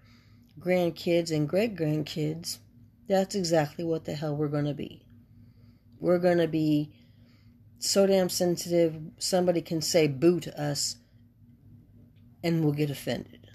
grandkids 0.58 1.30
and 1.30 1.48
great 1.48 1.76
grandkids, 1.76 2.58
that's 3.08 3.34
exactly 3.34 3.84
what 3.84 4.04
the 4.04 4.14
hell 4.14 4.36
we're 4.36 4.48
going 4.48 4.66
to 4.66 4.74
be. 4.74 5.06
We're 5.98 6.18
going 6.18 6.38
to 6.38 6.48
be 6.48 6.92
so 7.78 8.06
damn 8.06 8.28
sensitive, 8.28 9.00
somebody 9.18 9.62
can 9.62 9.80
say 9.80 10.06
boo 10.06 10.40
to 10.40 10.60
us 10.60 10.96
and 12.42 12.62
we'll 12.62 12.72
get 12.72 12.90
offended. 12.90 13.48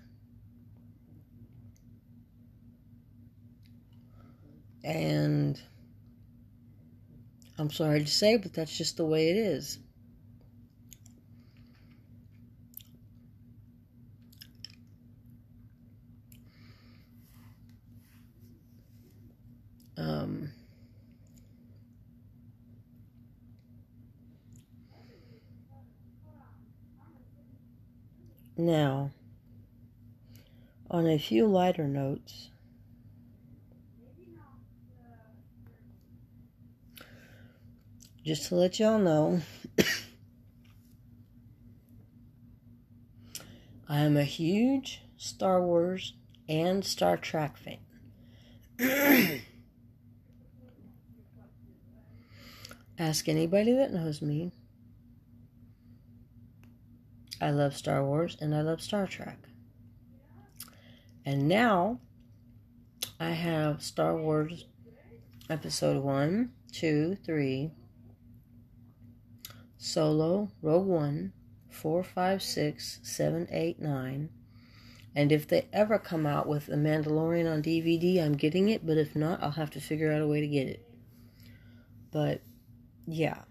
And 4.84 5.60
I'm 7.58 7.72
sorry 7.72 8.02
to 8.02 8.08
say, 8.08 8.38
but 8.38 8.54
that's 8.54 8.78
just 8.78 8.98
the 8.98 9.06
way 9.06 9.30
it 9.30 9.38
is. 9.38 9.80
Um, 19.98 20.50
now, 28.58 29.12
on 30.92 31.08
a 31.08 31.18
few 31.18 31.48
lighter 31.48 31.88
notes, 31.88 32.50
just 38.26 38.48
to 38.50 38.56
let 38.56 38.80
y'all 38.80 38.98
know, 38.98 39.40
I 43.88 44.00
am 44.00 44.18
a 44.18 44.24
huge 44.24 45.04
Star 45.16 45.62
Wars 45.62 46.14
and 46.50 46.84
Star 46.84 47.18
Trek 47.18 47.56
fan. 47.56 47.78
Ask 52.98 53.30
anybody 53.30 53.74
that 53.74 53.94
knows 53.94 54.24
me. 54.24 54.52
I 57.40 57.52
love 57.52 57.78
Star 57.78 58.04
Wars 58.04 58.38
and 58.42 58.56
I 58.56 58.62
love 58.62 58.82
Star 58.82 59.06
Trek. 59.06 59.38
And 61.24 61.48
now 61.48 62.00
I 63.20 63.30
have 63.30 63.84
Star 63.84 64.18
Wars 64.18 64.66
Episode 65.48 66.02
1, 66.02 66.50
2, 66.72 67.18
3, 67.24 67.72
Solo, 69.86 70.50
Rogue 70.64 70.88
One, 70.88 71.32
4, 71.70 72.04
5, 72.04 72.42
6, 72.42 73.00
7, 73.04 73.48
8, 73.52 73.80
9. 73.80 74.30
And 75.16 75.32
if 75.32 75.48
they 75.48 75.68
ever 75.72 76.00
come 76.00 76.26
out 76.26 76.48
with 76.48 76.66
The 76.66 76.76
Mandalorian 76.76 77.50
on 77.50 77.62
DVD, 77.62 78.24
I'm 78.24 78.36
getting 78.36 78.70
it, 78.70 78.84
but 78.84 78.98
if 78.98 79.16
not, 79.16 79.44
I'll 79.44 79.52
have 79.52 79.70
to 79.72 79.80
figure 79.80 80.12
out 80.12 80.24
a 80.24 80.28
way 80.28 80.42
to 80.42 80.48
get 80.48 80.68
it. 80.68 80.90
But 82.12 82.42
yeah. 83.06 83.44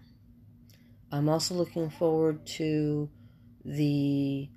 I'm 1.09 1.29
also 1.29 1.55
looking 1.55 1.89
forward 1.89 2.45
to 2.57 3.09
the 3.63 4.49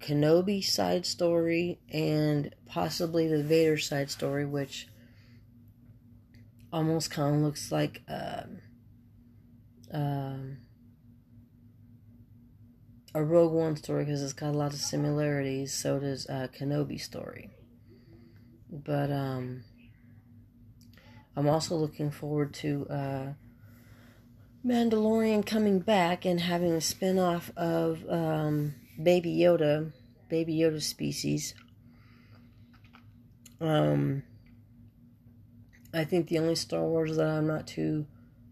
Kenobi 0.00 0.62
side 0.62 1.06
story 1.06 1.80
and 1.90 2.54
possibly 2.66 3.28
the 3.28 3.42
Vader 3.42 3.78
side 3.78 4.10
story, 4.10 4.44
which 4.44 4.88
almost 6.70 7.10
kind 7.10 7.36
of 7.36 7.40
looks 7.40 7.72
like 7.72 8.02
um, 8.08 8.58
um, 9.90 10.58
a 13.18 13.24
Rogue 13.24 13.52
One 13.52 13.76
story 13.76 14.04
because 14.04 14.22
it's 14.22 14.32
got 14.32 14.50
a 14.50 14.56
lot 14.56 14.72
of 14.72 14.78
similarities. 14.78 15.72
So 15.72 15.98
does 15.98 16.26
uh, 16.28 16.46
Kenobi 16.56 17.00
story. 17.00 17.50
But 18.70 19.10
um, 19.10 19.64
I'm 21.36 21.48
also 21.48 21.74
looking 21.74 22.12
forward 22.12 22.54
to 22.54 22.86
uh, 22.88 23.26
Mandalorian 24.64 25.44
coming 25.44 25.80
back 25.80 26.24
and 26.24 26.40
having 26.40 26.72
a 26.72 26.80
spin-off 26.80 27.50
of 27.56 28.08
um, 28.08 28.74
Baby 29.02 29.36
Yoda, 29.36 29.92
Baby 30.28 30.56
Yoda 30.56 30.80
species. 30.80 31.54
Um, 33.60 34.22
I 35.92 36.04
think 36.04 36.28
the 36.28 36.38
only 36.38 36.54
Star 36.54 36.84
Wars 36.84 37.16
that 37.16 37.26
I'm 37.26 37.48
not 37.48 37.66
too 37.66 38.06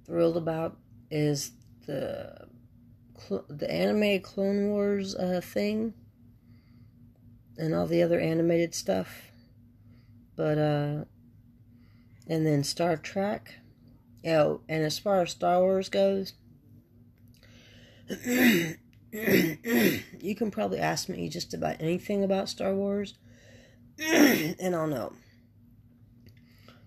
thrilled 0.06 0.36
about 0.36 0.76
is 1.08 1.52
the 1.86 2.45
the 3.48 3.70
anime 3.70 4.20
Clone 4.20 4.68
Wars 4.68 5.14
uh, 5.14 5.40
thing 5.42 5.94
and 7.58 7.74
all 7.74 7.86
the 7.86 8.02
other 8.02 8.20
animated 8.20 8.74
stuff. 8.74 9.30
But 10.36 10.58
uh, 10.58 11.04
and 12.26 12.46
then 12.46 12.64
Star 12.64 12.96
Trek. 12.96 13.54
Oh, 14.26 14.60
and 14.68 14.84
as 14.84 14.98
far 14.98 15.22
as 15.22 15.30
Star 15.30 15.60
Wars 15.60 15.88
goes, 15.88 16.34
you 18.26 18.76
can 20.36 20.50
probably 20.50 20.78
ask 20.78 21.08
me 21.08 21.28
just 21.28 21.54
about 21.54 21.76
anything 21.80 22.24
about 22.24 22.48
Star 22.48 22.74
Wars, 22.74 23.14
and 23.98 24.74
I'll 24.74 24.88
know 24.88 25.12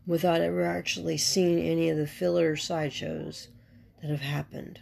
without 0.06 0.42
ever 0.42 0.66
actually 0.66 1.18
seeing 1.18 1.60
any 1.60 1.88
of 1.88 1.96
the 1.96 2.08
filler 2.08 2.56
sideshows 2.56 3.48
that 4.02 4.10
have 4.10 4.22
happened. 4.22 4.80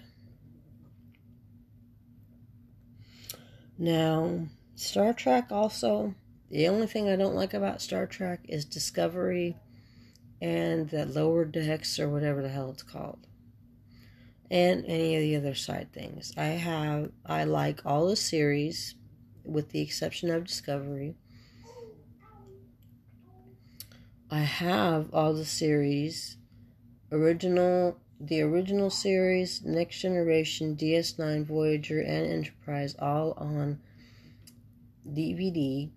Now, 3.77 4.47
Star 4.75 5.13
Trek 5.13 5.51
also, 5.51 6.15
the 6.49 6.67
only 6.67 6.87
thing 6.87 7.09
I 7.09 7.15
don't 7.15 7.35
like 7.35 7.53
about 7.53 7.81
Star 7.81 8.07
Trek 8.07 8.41
is 8.47 8.65
Discovery 8.65 9.55
and 10.41 10.89
the 10.89 11.05
lower 11.05 11.45
decks 11.45 11.99
or 11.99 12.09
whatever 12.09 12.41
the 12.41 12.49
hell 12.49 12.71
it's 12.71 12.83
called 12.83 13.27
and 14.49 14.85
any 14.85 15.15
of 15.15 15.21
the 15.21 15.35
other 15.35 15.55
side 15.55 15.91
things. 15.91 16.33
I 16.37 16.45
have 16.45 17.11
i 17.25 17.43
like 17.43 17.85
all 17.85 18.07
the 18.07 18.15
series 18.15 18.95
with 19.43 19.69
the 19.69 19.81
exception 19.81 20.29
of 20.29 20.45
discovery. 20.45 21.15
I 24.29 24.39
have 24.39 25.13
all 25.13 25.33
the 25.33 25.45
series 25.45 26.37
original 27.11 27.97
the 28.19 28.41
original 28.41 28.89
series 28.89 29.63
next 29.63 29.99
generation 29.99 30.75
ds9 30.75 31.45
voyager 31.45 31.99
and 31.99 32.25
enterprise 32.25 32.95
all 32.99 33.33
on 33.37 33.79
dvd 35.07 35.91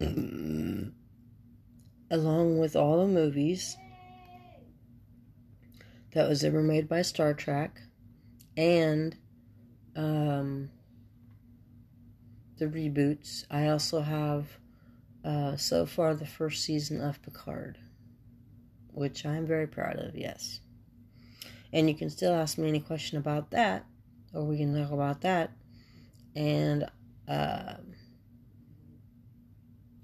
along 2.10 2.58
with 2.58 2.76
all 2.76 3.00
the 3.00 3.12
movies 3.12 3.76
that 6.14 6.28
was 6.28 6.44
ever 6.44 6.62
made 6.62 6.88
by 6.88 7.02
Star 7.02 7.34
Trek 7.34 7.80
and 8.56 9.16
um, 9.96 10.70
the 12.56 12.66
reboots. 12.66 13.44
I 13.50 13.66
also 13.66 14.00
have 14.00 14.46
uh, 15.24 15.56
so 15.56 15.86
far 15.86 16.14
the 16.14 16.26
first 16.26 16.62
season 16.62 17.00
of 17.00 17.20
Picard, 17.22 17.78
which 18.94 19.26
I'm 19.26 19.46
very 19.46 19.66
proud 19.66 19.98
of, 19.98 20.16
yes. 20.16 20.60
And 21.72 21.88
you 21.88 21.94
can 21.94 22.08
still 22.08 22.32
ask 22.32 22.56
me 22.56 22.68
any 22.68 22.80
question 22.80 23.18
about 23.18 23.50
that, 23.50 23.84
or 24.32 24.44
we 24.44 24.56
can 24.56 24.74
talk 24.74 24.92
about 24.92 25.20
that. 25.22 25.50
And 26.36 26.88
uh, 27.28 27.74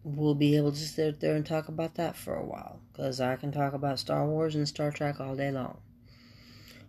we'll 0.02 0.34
be 0.34 0.56
able 0.56 0.72
to 0.72 0.78
sit 0.78 1.20
there 1.20 1.36
and 1.36 1.46
talk 1.46 1.68
about 1.68 1.94
that 1.94 2.16
for 2.16 2.34
a 2.34 2.44
while. 2.44 2.80
Because 2.92 3.20
I 3.20 3.36
can 3.36 3.52
talk 3.52 3.72
about 3.72 4.00
Star 4.00 4.26
Wars 4.26 4.56
and 4.56 4.66
Star 4.66 4.90
Trek 4.90 5.20
all 5.20 5.36
day 5.36 5.50
long. 5.52 5.78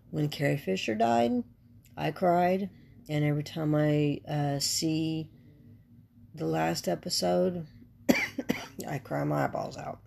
When 0.09 0.29
Carrie 0.29 0.57
Fisher 0.57 0.95
died, 0.95 1.43
I 1.95 2.11
cried. 2.11 2.69
And 3.07 3.23
every 3.23 3.43
time 3.43 3.75
I 3.75 4.21
uh, 4.27 4.59
see 4.59 5.29
the 6.33 6.45
last 6.45 6.87
episode, 6.87 7.67
I 8.87 8.97
cry 8.97 9.23
my 9.23 9.43
eyeballs 9.43 9.77
out. 9.77 9.99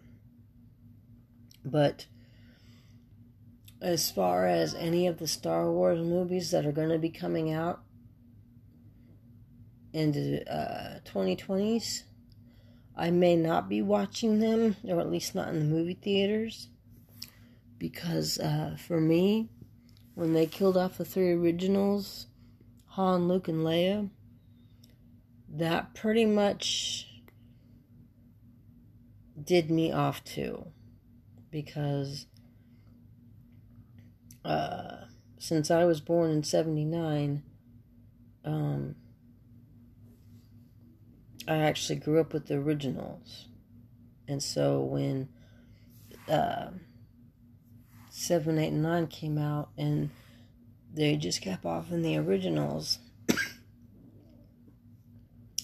But 1.64 2.06
as 3.80 4.10
far 4.10 4.46
as 4.46 4.74
any 4.74 5.06
of 5.06 5.18
the 5.18 5.26
Star 5.26 5.70
Wars 5.70 6.00
movies 6.00 6.50
that 6.50 6.66
are 6.66 6.72
going 6.72 6.90
to 6.90 6.98
be 6.98 7.10
coming 7.10 7.52
out 7.52 7.82
in 9.92 10.12
the 10.12 10.52
uh, 10.52 11.00
2020s, 11.04 12.02
I 12.96 13.10
may 13.10 13.36
not 13.36 13.68
be 13.68 13.82
watching 13.82 14.40
them, 14.40 14.76
or 14.86 15.00
at 15.00 15.10
least 15.10 15.34
not 15.34 15.48
in 15.48 15.58
the 15.58 15.64
movie 15.64 15.98
theaters, 16.00 16.68
because 17.78 18.38
uh, 18.38 18.76
for 18.78 19.00
me, 19.00 19.48
when 20.14 20.32
they 20.32 20.46
killed 20.46 20.76
off 20.76 20.98
the 20.98 21.04
three 21.04 21.32
originals, 21.32 22.26
Han, 22.88 23.26
Luke, 23.26 23.48
and 23.48 23.64
Leia, 23.64 24.10
that 25.48 25.94
pretty 25.94 26.24
much 26.24 27.08
did 29.42 29.70
me 29.70 29.92
off 29.92 30.22
too. 30.24 30.66
Because 31.54 32.26
uh, 34.44 35.04
since 35.38 35.70
I 35.70 35.84
was 35.84 36.00
born 36.00 36.32
in 36.32 36.42
79, 36.42 37.44
um, 38.44 38.96
I 41.46 41.58
actually 41.58 42.00
grew 42.00 42.18
up 42.18 42.32
with 42.32 42.48
the 42.48 42.56
originals. 42.56 43.46
And 44.26 44.42
so 44.42 44.80
when 44.80 45.28
uh, 46.28 46.70
7, 48.10 48.58
8, 48.58 48.66
and 48.66 48.82
9 48.82 49.06
came 49.06 49.38
out 49.38 49.68
and 49.78 50.10
they 50.92 51.14
just 51.14 51.40
kept 51.40 51.64
off 51.64 51.92
in 51.92 52.02
the 52.02 52.16
originals, 52.16 52.98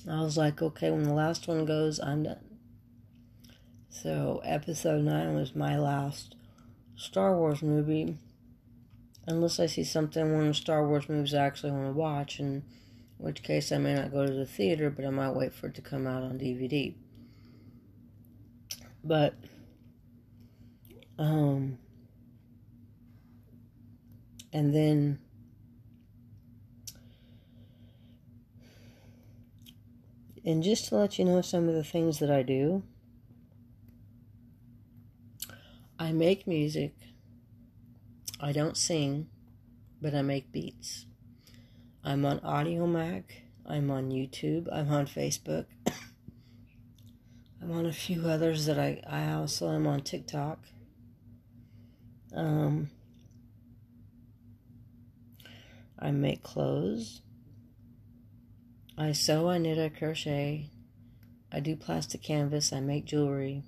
I 0.09 0.21
was 0.21 0.37
like, 0.37 0.63
okay, 0.63 0.93
when 0.93 1.03
the 1.03 1.15
last 1.15 1.49
one 1.49 1.65
goes, 1.65 1.99
I'm 1.99 2.23
done. 2.23 2.50
So 3.93 4.41
episode 4.45 5.03
9 5.03 5.35
was 5.35 5.57
my 5.57 5.77
last 5.77 6.37
Star 6.97 7.37
Wars 7.37 7.61
movie. 7.61 8.17
Unless 9.27 9.59
I 9.59 9.67
see 9.67 9.83
something 9.83 10.33
one 10.33 10.43
of 10.43 10.47
the 10.47 10.55
Star 10.55 10.87
Wars 10.87 11.09
movies 11.09 11.35
I 11.35 11.45
actually 11.45 11.73
want 11.73 11.87
to 11.87 11.93
watch, 11.93 12.39
in 12.39 12.63
which 13.19 13.43
case 13.43 13.73
I 13.73 13.79
may 13.79 13.95
not 13.95 14.13
go 14.13 14.25
to 14.25 14.33
the 14.33 14.47
theater, 14.47 14.91
but 14.91 15.05
I 15.05 15.11
might 15.11 15.35
wait 15.35 15.53
for 15.53 15.67
it 15.67 15.75
to 15.75 15.83
come 15.83 16.07
out 16.07 16.23
on 16.23 16.39
DVD. 16.39 16.95
But, 19.03 19.35
um, 21.19 21.77
and 24.53 24.73
then 24.73 25.19
and 30.45 30.63
just 30.63 30.89
to 30.89 30.97
let 30.97 31.19
you 31.19 31.25
know 31.25 31.41
some 31.41 31.69
of 31.69 31.75
the 31.75 31.85
things 31.85 32.21
that 32.21 32.31
I 32.31 32.43
do, 32.43 32.85
I 36.01 36.13
make 36.13 36.47
music. 36.47 36.95
I 38.41 38.53
don't 38.53 38.79
sing, 38.79 39.29
but 40.01 40.15
I 40.15 40.23
make 40.23 40.51
beats. 40.51 41.05
I'm 42.03 42.25
on 42.25 42.41
Audiomack. 42.41 43.25
I'm 43.67 43.91
on 43.91 44.09
YouTube. 44.09 44.67
I'm 44.73 44.91
on 44.91 45.07
Facebook. 45.07 45.67
I'm 47.63 47.71
on 47.71 47.85
a 47.85 47.93
few 47.93 48.23
others 48.27 48.65
that 48.65 48.79
I, 48.79 49.03
I 49.07 49.31
also 49.35 49.71
am 49.71 49.87
on 49.87 50.01
TikTok. 50.01 50.61
Um, 52.35 52.89
I 55.99 56.13
make 56.13 56.43
clothes. 56.43 57.21
I 58.97 59.13
sew, 59.13 59.51
I 59.51 59.59
knit, 59.59 59.79
I 59.79 59.91
crochet. 59.91 60.71
I 61.53 61.61
do 61.61 61.77
plastic 61.77 62.23
canvas, 62.23 62.73
I 62.73 62.81
make 62.81 63.05
jewelry. 63.05 63.65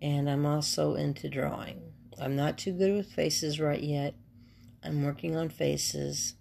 And 0.00 0.30
I'm 0.30 0.46
also 0.46 0.94
into 0.94 1.28
drawing. 1.28 1.80
I'm 2.20 2.36
not 2.36 2.58
too 2.58 2.72
good 2.72 2.94
with 2.94 3.12
faces 3.12 3.60
right 3.60 3.82
yet. 3.82 4.14
I'm 4.82 5.02
working 5.04 5.36
on 5.36 5.48
faces. 5.48 6.34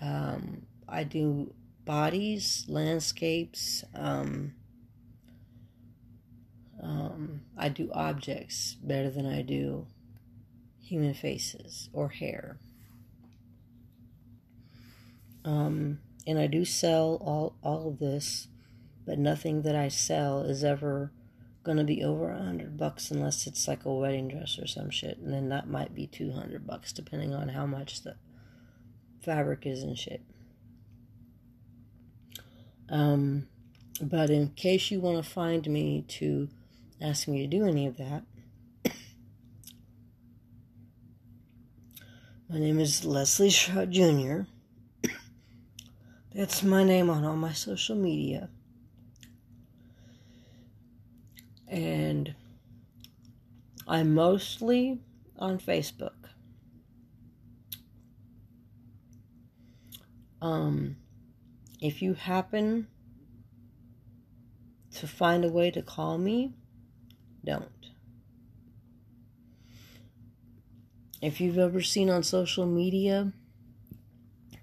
Um, 0.00 0.66
I 0.88 1.04
do 1.04 1.54
bodies, 1.84 2.64
landscapes. 2.68 3.84
Um, 3.94 4.54
um, 6.82 7.40
I 7.56 7.70
do 7.70 7.90
objects 7.94 8.76
better 8.82 9.10
than 9.10 9.26
I 9.26 9.42
do 9.42 9.86
human 10.82 11.14
faces 11.14 11.88
or 11.92 12.10
hair. 12.10 12.58
Um, 15.44 16.00
and 16.26 16.38
I 16.38 16.46
do 16.46 16.64
sell 16.64 17.18
all 17.20 17.56
all 17.62 17.88
of 17.88 17.98
this, 17.98 18.48
but 19.06 19.18
nothing 19.18 19.62
that 19.62 19.76
I 19.76 19.88
sell 19.88 20.42
is 20.42 20.64
ever 20.64 21.10
going 21.64 21.78
to 21.78 21.84
be 21.84 22.04
over 22.04 22.30
a 22.30 22.42
hundred 22.42 22.76
bucks 22.76 23.10
unless 23.10 23.46
it's 23.46 23.66
like 23.66 23.86
a 23.86 23.92
wedding 23.92 24.28
dress 24.28 24.58
or 24.58 24.66
some 24.66 24.90
shit, 24.90 25.18
and 25.18 25.32
then 25.32 25.48
that 25.48 25.66
might 25.66 25.94
be 25.94 26.06
two 26.06 26.30
hundred 26.32 26.66
bucks 26.66 26.92
depending 26.92 27.34
on 27.34 27.48
how 27.48 27.66
much 27.66 28.02
the 28.02 28.14
fabric 29.22 29.66
is 29.66 29.82
and 29.82 29.98
shit. 29.98 30.20
Um, 32.90 33.48
but 34.00 34.28
in 34.30 34.50
case 34.50 34.90
you 34.90 35.00
want 35.00 35.24
to 35.24 35.30
find 35.30 35.66
me 35.66 36.04
to 36.08 36.48
ask 37.00 37.26
me 37.26 37.40
to 37.40 37.46
do 37.46 37.66
any 37.66 37.86
of 37.86 37.96
that, 37.96 38.24
my 42.50 42.58
name 42.58 42.78
is 42.78 43.06
Leslie 43.06 43.48
Shaw 43.48 43.86
Jr. 43.86 44.42
That's 46.34 46.62
my 46.62 46.84
name 46.84 47.08
on 47.08 47.24
all 47.24 47.36
my 47.36 47.54
social 47.54 47.96
media. 47.96 48.50
And 51.74 52.36
I'm 53.88 54.14
mostly 54.14 55.00
on 55.36 55.58
Facebook. 55.58 56.14
Um, 60.40 60.94
if 61.80 62.00
you 62.00 62.14
happen 62.14 62.86
to 64.94 65.08
find 65.08 65.44
a 65.44 65.48
way 65.48 65.72
to 65.72 65.82
call 65.82 66.16
me, 66.16 66.52
don't. 67.44 67.68
If 71.20 71.40
you've 71.40 71.58
ever 71.58 71.82
seen 71.82 72.08
on 72.08 72.22
social 72.22 72.66
media, 72.66 73.32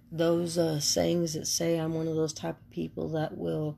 those 0.09 0.57
uh, 0.57 0.79
sayings 0.79 1.33
that 1.33 1.45
say 1.47 1.77
I'm 1.77 1.93
one 1.93 2.07
of 2.07 2.15
those 2.15 2.31
type 2.31 2.57
of 2.57 2.69
people 2.69 3.09
that 3.09 3.37
will 3.37 3.77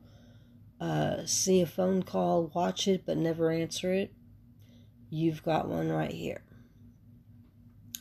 uh, 0.83 1.25
see 1.25 1.61
a 1.61 1.65
phone 1.65 2.03
call, 2.03 2.51
watch 2.53 2.89
it, 2.89 3.05
but 3.05 3.15
never 3.15 3.51
answer 3.51 3.93
it, 3.93 4.11
you've 5.09 5.41
got 5.41 5.69
one 5.69 5.89
right 5.89 6.11
here. 6.11 6.43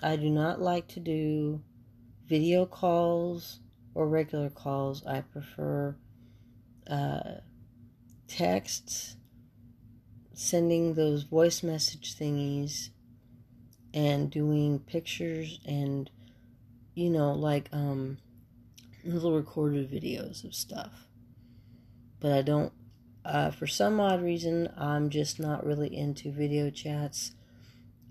I 0.03 0.17
do 0.17 0.29
not 0.29 0.61
like 0.61 0.89
to 0.89 1.01
do 1.01 1.63
video 2.27 2.67
calls 2.67 3.61
or 3.95 4.09
regular 4.09 4.51
calls. 4.51 5.07
I 5.07 5.21
prefer 5.21 5.95
uh, 6.91 7.35
texts, 8.27 9.15
sending 10.35 10.95
those 10.95 11.23
voice 11.23 11.63
message 11.63 12.17
thingies, 12.19 12.89
and 13.95 14.29
doing 14.29 14.81
pictures 14.81 15.61
and 15.65 16.11
you 16.95 17.11
know, 17.11 17.33
like 17.33 17.69
um, 17.73 18.19
little 19.05 19.37
recorded 19.37 19.89
videos 19.89 20.43
of 20.43 20.53
stuff. 20.53 21.07
But 22.23 22.33
I 22.33 22.43
don't, 22.43 22.73
uh, 23.25 23.51
for 23.51 23.67
some 23.67 23.99
odd 23.99 24.23
reason, 24.23 24.73
I'm 24.79 25.11
just 25.11 25.41
not 25.41 25.67
really 25.67 25.95
into 25.95 26.31
video 26.31 26.71
chats 26.71 27.33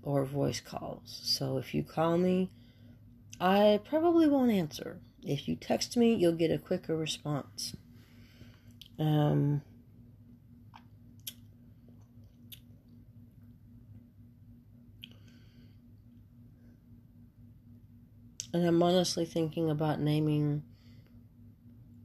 or 0.02 0.26
voice 0.26 0.60
calls. 0.60 1.20
So 1.24 1.56
if 1.56 1.74
you 1.74 1.82
call 1.82 2.18
me, 2.18 2.50
I 3.40 3.80
probably 3.88 4.28
won't 4.28 4.52
answer. 4.52 5.00
If 5.22 5.48
you 5.48 5.56
text 5.56 5.96
me, 5.96 6.14
you'll 6.14 6.36
get 6.36 6.50
a 6.50 6.58
quicker 6.58 6.94
response. 6.94 7.74
Um, 8.98 9.62
And 18.54 18.66
I'm 18.66 18.82
honestly 18.82 19.24
thinking 19.24 19.70
about 19.70 19.98
naming 19.98 20.62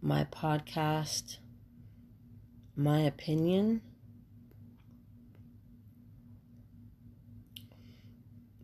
my 0.02 0.24
podcast 0.24 1.40
my 2.78 3.02
opinion 3.02 3.82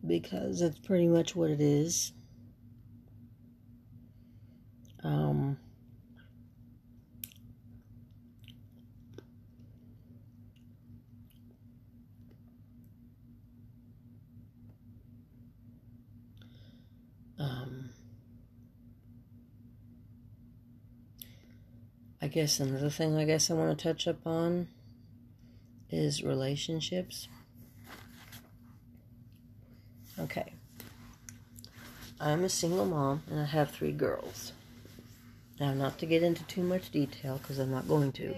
because 0.06 0.60
that's 0.60 0.78
pretty 0.78 1.08
much 1.08 1.34
what 1.34 1.50
it 1.50 1.60
is. 1.60 2.12
Um, 5.02 5.58
I 22.24 22.28
guess 22.28 22.58
another 22.58 22.88
thing 22.88 23.18
I 23.18 23.26
guess 23.26 23.50
I 23.50 23.54
want 23.54 23.78
to 23.78 23.82
touch 23.82 24.08
up 24.08 24.26
on 24.26 24.68
is 25.90 26.22
relationships. 26.22 27.28
Okay. 30.18 30.54
I'm 32.18 32.42
a 32.42 32.48
single 32.48 32.86
mom 32.86 33.24
and 33.30 33.38
I 33.40 33.44
have 33.44 33.72
three 33.72 33.92
girls. 33.92 34.54
Now, 35.60 35.74
not 35.74 35.98
to 35.98 36.06
get 36.06 36.22
into 36.22 36.42
too 36.44 36.62
much 36.62 36.90
detail 36.90 37.36
because 37.36 37.58
I'm 37.58 37.70
not 37.70 37.86
going 37.86 38.10
to, 38.12 38.36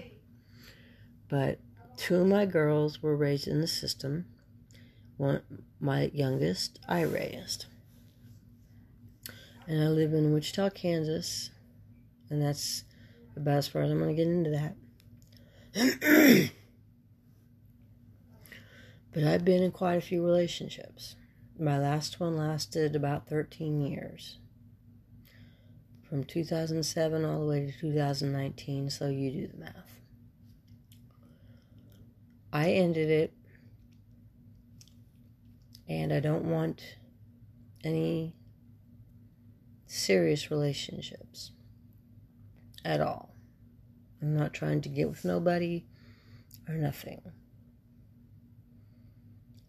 but 1.29 1.59
two 1.95 2.17
of 2.17 2.27
my 2.27 2.45
girls 2.45 3.01
were 3.01 3.15
raised 3.15 3.47
in 3.47 3.61
the 3.61 3.67
system. 3.67 4.25
One, 5.15 5.43
my 5.79 6.11
youngest, 6.13 6.77
I 6.89 7.03
raised. 7.03 7.67
And 9.65 9.81
I 9.81 9.87
live 9.87 10.13
in 10.13 10.33
Wichita, 10.33 10.71
Kansas, 10.71 11.51
and 12.29 12.41
that's 12.41 12.83
about 13.37 13.57
as 13.57 13.67
far 13.67 13.83
as 13.83 13.91
I'm 13.91 13.99
going 13.99 14.15
to 14.15 14.23
get 14.23 14.31
into 14.31 14.49
that. 14.51 14.75
but 19.13 19.23
I've 19.23 19.45
been 19.45 19.63
in 19.63 19.71
quite 19.71 19.95
a 19.95 20.01
few 20.01 20.23
relationships. 20.23 21.15
My 21.59 21.79
last 21.79 22.19
one 22.19 22.37
lasted 22.37 22.95
about 22.95 23.27
13 23.27 23.81
years. 23.81 24.37
From 26.09 26.23
2007 26.23 27.25
all 27.25 27.41
the 27.41 27.45
way 27.47 27.65
to 27.65 27.79
2019, 27.79 28.89
so 28.89 29.07
you 29.07 29.31
do 29.31 29.47
the 29.47 29.57
math. 29.57 29.99
I 32.53 32.71
ended 32.71 33.09
it, 33.09 33.33
and 35.87 36.13
I 36.13 36.19
don't 36.19 36.45
want 36.45 36.81
any 37.83 38.35
serious 39.85 40.49
relationships 40.49 41.51
at 42.87 43.01
all. 43.01 43.35
I'm 44.21 44.35
not 44.35 44.53
trying 44.53 44.81
to 44.81 44.89
get 44.89 45.09
with 45.09 45.25
nobody 45.25 45.83
or 46.69 46.75
nothing. 46.75 47.21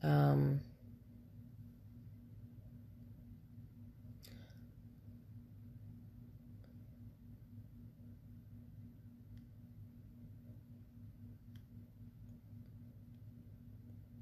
Um, 0.05 0.61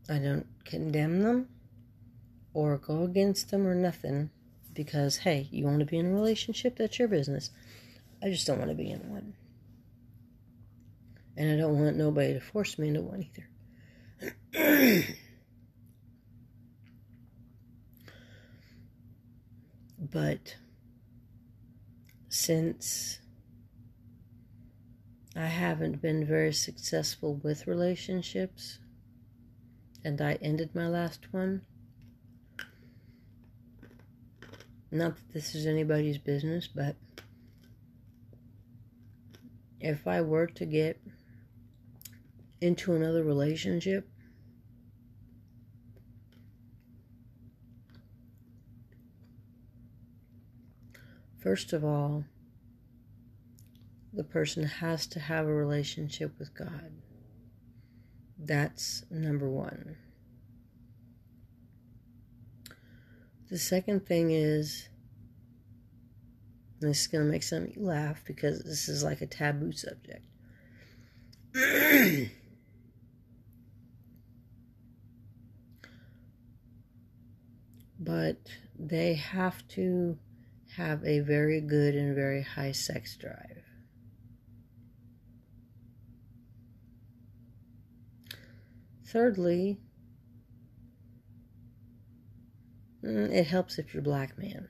I 0.09 0.19
don't 0.19 0.47
condemn 0.65 1.23
them 1.23 1.49
or 2.55 2.79
go 2.79 3.03
against 3.03 3.51
them 3.51 3.67
or 3.67 3.75
nothing 3.75 4.31
because, 4.73 5.19
hey, 5.19 5.49
you 5.51 5.65
want 5.65 5.81
to 5.81 5.85
be 5.85 5.99
in 5.99 6.07
a 6.07 6.15
relationship, 6.15 6.77
that's 6.77 6.99
your 6.99 7.09
business. 7.09 7.51
I 8.23 8.31
just 8.31 8.47
don't 8.47 8.59
want 8.59 8.71
to 8.71 8.77
be 8.77 8.91
in 8.91 9.11
one. 9.11 9.35
And 11.37 11.53
I 11.53 11.57
don't 11.57 11.79
want 11.79 11.97
nobody 11.97 12.35
to 12.35 12.41
force 12.41 12.79
me 12.79 12.89
into 12.89 13.03
one 13.03 13.27
either. 14.55 15.05
but 19.99 20.57
since 22.29 23.19
I 25.35 25.47
haven't 25.47 26.01
been 26.01 26.25
very 26.25 26.55
successful 26.55 27.35
with 27.43 27.67
relationships, 27.67 28.79
and 30.03 30.23
I 30.23 30.39
ended 30.41 30.75
my 30.75 30.89
last 30.89 31.27
one. 31.33 31.61
Not 34.91 35.17
that 35.17 35.35
this 35.35 35.55
is 35.55 35.67
anybody's 35.67 36.17
business, 36.17 36.69
but 36.69 36.97
if 39.87 40.07
I 40.07 40.21
were 40.21 40.47
to 40.47 40.67
get 40.67 41.01
into 42.61 42.95
another 42.95 43.23
relationship, 43.23 44.09
first 51.39 51.73
of 51.73 51.85
all, 51.85 52.25
the 54.13 54.25
person 54.25 54.65
has 54.65 55.07
to 55.09 55.21
have 55.21 55.47
a 55.47 55.55
relationship 55.55 56.37
with 56.39 56.53
God. 56.55 56.91
That's 58.39 59.05
number 59.11 59.49
one. 59.49 59.97
The 63.51 63.59
second 63.59 64.07
thing 64.07 64.33
is, 64.33 64.89
this 66.81 67.03
is 67.03 67.07
going 67.07 67.25
to 67.25 67.31
make 67.31 67.43
some 67.43 67.65
of 67.65 67.75
you 67.77 67.83
laugh 67.83 68.23
because 68.27 68.63
this 68.63 68.89
is 68.89 69.03
like 69.03 69.23
a 69.23 69.27
taboo 69.27 69.73
subject. 69.73 70.27
but 77.99 78.37
they 78.79 79.15
have 79.15 79.67
to 79.69 80.19
have 80.77 81.03
a 81.05 81.21
very 81.21 81.61
good 81.61 81.95
and 81.95 82.15
very 82.15 82.43
high 82.43 82.73
sex 82.73 83.17
drive. 83.17 83.63
Thirdly, 89.07 89.79
mm, 93.03 93.33
it 93.33 93.47
helps 93.47 93.79
if 93.79 93.95
you're 93.95 94.03
black 94.03 94.37
man. 94.37 94.69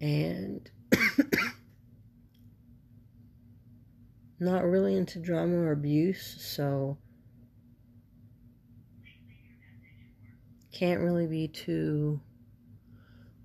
And 0.00 0.70
not 4.40 4.64
really 4.64 4.96
into 4.96 5.18
drama 5.18 5.56
or 5.56 5.72
abuse, 5.72 6.36
so 6.40 6.96
can't 10.72 11.00
really 11.00 11.26
be 11.26 11.46
too 11.46 12.20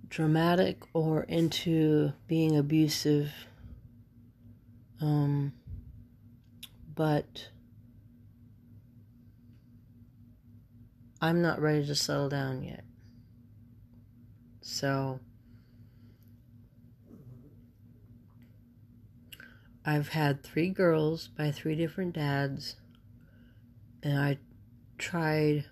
dramatic 0.07 0.81
or 0.93 1.23
into 1.23 2.13
being 2.27 2.57
abusive. 2.57 3.33
Um, 5.01 5.51
but 6.95 7.49
I'm 11.19 11.41
not 11.41 11.59
ready 11.59 11.85
to 11.87 11.95
settle 11.95 12.29
down 12.29 12.63
yet. 12.63 12.85
So 14.61 15.19
I've 19.85 20.09
had 20.09 20.43
three 20.43 20.69
girls 20.69 21.27
by 21.27 21.51
three 21.51 21.75
different 21.75 22.15
dads, 22.15 22.75
and 24.01 24.19
I 24.19 24.39
tried 24.97 25.65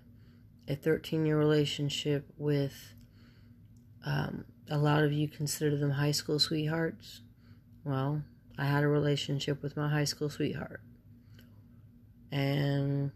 a 0.68 0.76
13 0.76 1.26
year 1.26 1.36
relationship 1.36 2.26
with 2.38 2.94
um, 4.06 4.44
a 4.70 4.78
lot 4.78 5.02
of 5.02 5.12
you 5.12 5.28
consider 5.28 5.76
them 5.76 5.90
high 5.90 6.12
school 6.12 6.38
sweethearts. 6.38 7.22
Well, 7.82 8.22
I 8.56 8.66
had 8.66 8.84
a 8.84 8.88
relationship 8.88 9.62
with 9.62 9.76
my 9.76 9.88
high 9.88 10.04
school 10.04 10.30
sweetheart. 10.30 10.80
And 12.30 13.10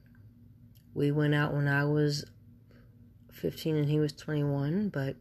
we 0.94 1.12
went 1.12 1.34
out 1.34 1.54
when 1.54 1.68
I 1.68 1.84
was 1.84 2.24
15 3.32 3.76
and 3.76 3.88
he 3.88 4.00
was 4.00 4.12
21, 4.12 4.88
but 4.88 5.14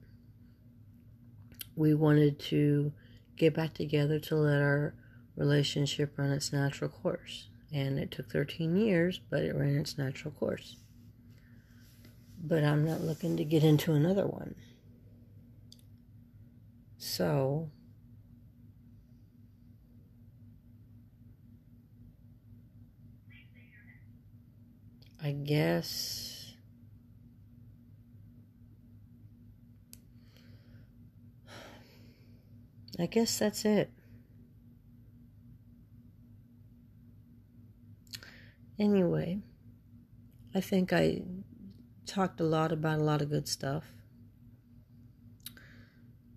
we 1.75 1.93
wanted 1.93 2.39
to 2.39 2.91
get 3.36 3.53
back 3.53 3.75
together 3.75 4.19
to 4.19 4.36
let 4.36 4.61
our 4.61 4.95
relationship 5.38 6.18
run 6.18 6.32
its 6.32 6.52
natural 6.52 6.90
course. 6.90 7.48
And 7.72 8.00
it 8.00 8.12
took 8.12 8.32
13 8.32 8.76
years, 8.76 9.20
but 9.30 9.44
it 9.44 9.56
ran 9.56 9.78
its 9.78 9.98
natural 9.98 10.34
course. 10.34 10.78
But 12.44 12.64
I'm 12.64 12.86
not 12.86 13.02
looking 13.02 13.38
to 13.38 13.46
get 13.46 13.64
into 13.64 13.94
another 13.94 14.26
one. 14.28 14.56
So, 16.98 17.70
I 25.24 25.32
guess 25.32 26.54
I 33.00 33.06
guess 33.06 33.38
that's 33.38 33.66
it. 33.66 33.92
Anyway, 38.80 39.39
I 40.53 40.61
think 40.61 40.93
I 40.93 41.23
talked 42.05 42.39
a 42.39 42.43
lot 42.43 42.71
about 42.71 42.99
a 42.99 43.03
lot 43.03 43.21
of 43.23 43.30
good 43.30 43.47
stuff. 43.47 43.86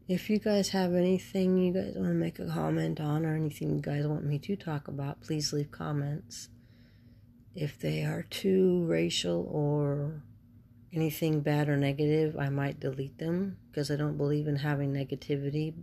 If 0.09 0.31
you 0.31 0.39
guys 0.39 0.71
have 0.71 0.95
anything 0.95 1.59
you 1.59 1.73
guys 1.73 1.93
want 1.95 2.09
to 2.09 2.15
make 2.15 2.39
a 2.39 2.47
comment 2.47 2.99
on 2.99 3.27
or 3.27 3.37
anything 3.37 3.77
you 3.77 3.83
guys 3.83 4.07
want 4.07 4.25
me 4.25 4.39
to 4.39 4.57
talk 4.57 4.89
about, 4.89 5.21
please 5.21 5.53
leave 5.53 5.71
comments. 5.71 6.49
If 7.55 7.79
they 7.79 8.05
are 8.05 8.23
too 8.23 8.87
racial 8.87 9.47
or 9.53 10.23
anything 10.93 11.41
bad 11.41 11.69
or 11.69 11.77
negative, 11.77 12.37
I 12.39 12.49
might 12.49 12.81
delete 12.81 13.19
them 13.19 13.59
because 13.71 13.91
I 13.91 13.97
don't 13.97 14.17
believe 14.17 14.49
in 14.49 14.57
having 14.57 14.93
negativity. 14.93 15.75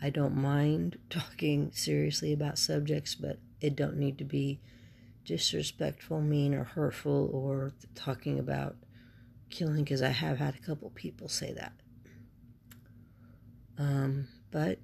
I 0.00 0.08
don't 0.08 0.36
mind 0.36 0.98
talking 1.10 1.70
seriously 1.72 2.32
about 2.32 2.58
subjects, 2.58 3.14
but 3.14 3.38
it 3.60 3.76
don't 3.76 3.98
need 3.98 4.16
to 4.18 4.24
be 4.24 4.60
disrespectful, 5.28 6.22
mean, 6.22 6.54
or 6.54 6.64
hurtful, 6.64 7.30
or 7.34 7.72
talking 7.94 8.38
about 8.38 8.76
killing 9.50 9.84
because 9.84 10.00
I 10.00 10.08
have 10.08 10.38
had 10.38 10.54
a 10.54 10.66
couple 10.66 10.88
people 10.90 11.28
say 11.28 11.52
that. 11.52 11.72
Um, 13.76 14.26
but 14.50 14.78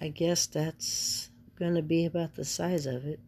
I 0.00 0.08
guess 0.08 0.46
that's 0.46 1.28
going 1.58 1.74
to 1.74 1.82
be 1.82 2.04
about 2.04 2.36
the 2.36 2.44
size 2.44 2.86
of 2.86 3.04
it. 3.04 3.18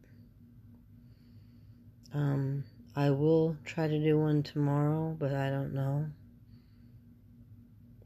Um, 2.15 2.63
I 2.95 3.11
will 3.11 3.57
try 3.65 3.89
to 3.89 3.99
do 3.99 4.17
one 4.17 4.45
tomorrow, 4.45 5.17
but 5.19 5.35
I 5.35 5.51
don't 5.51 5.75
know. 5.75 6.07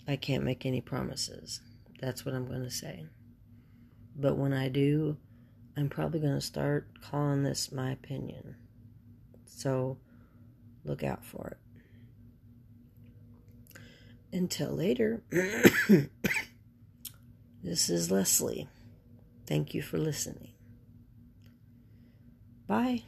I 0.09 0.17
can't 0.17 0.45
make 0.45 0.65
any 0.65 0.81
promises. 0.81 1.61
That's 2.01 2.25
what 2.25 2.35
I'm 2.35 2.47
going 2.47 2.63
to 2.63 2.71
say. 2.71 3.05
But 4.17 4.39
when 4.39 4.55
I 4.55 4.71
do, 4.71 5.19
I'm 5.79 5.89
probably 5.89 6.19
going 6.19 6.35
to 6.35 6.41
start 6.41 6.89
calling 7.01 7.45
this 7.45 7.71
my 7.71 7.93
opinion. 7.93 8.57
So 9.47 9.99
look 10.85 11.05
out 11.05 11.25
for 11.25 11.53
it. 11.53 11.59
Until 14.33 14.73
later, 14.73 15.23
this 17.63 17.89
is 17.89 18.11
Leslie. 18.11 18.67
Thank 19.47 19.73
you 19.73 19.81
for 19.81 19.99
listening. 19.99 20.51
Bye. 22.67 23.05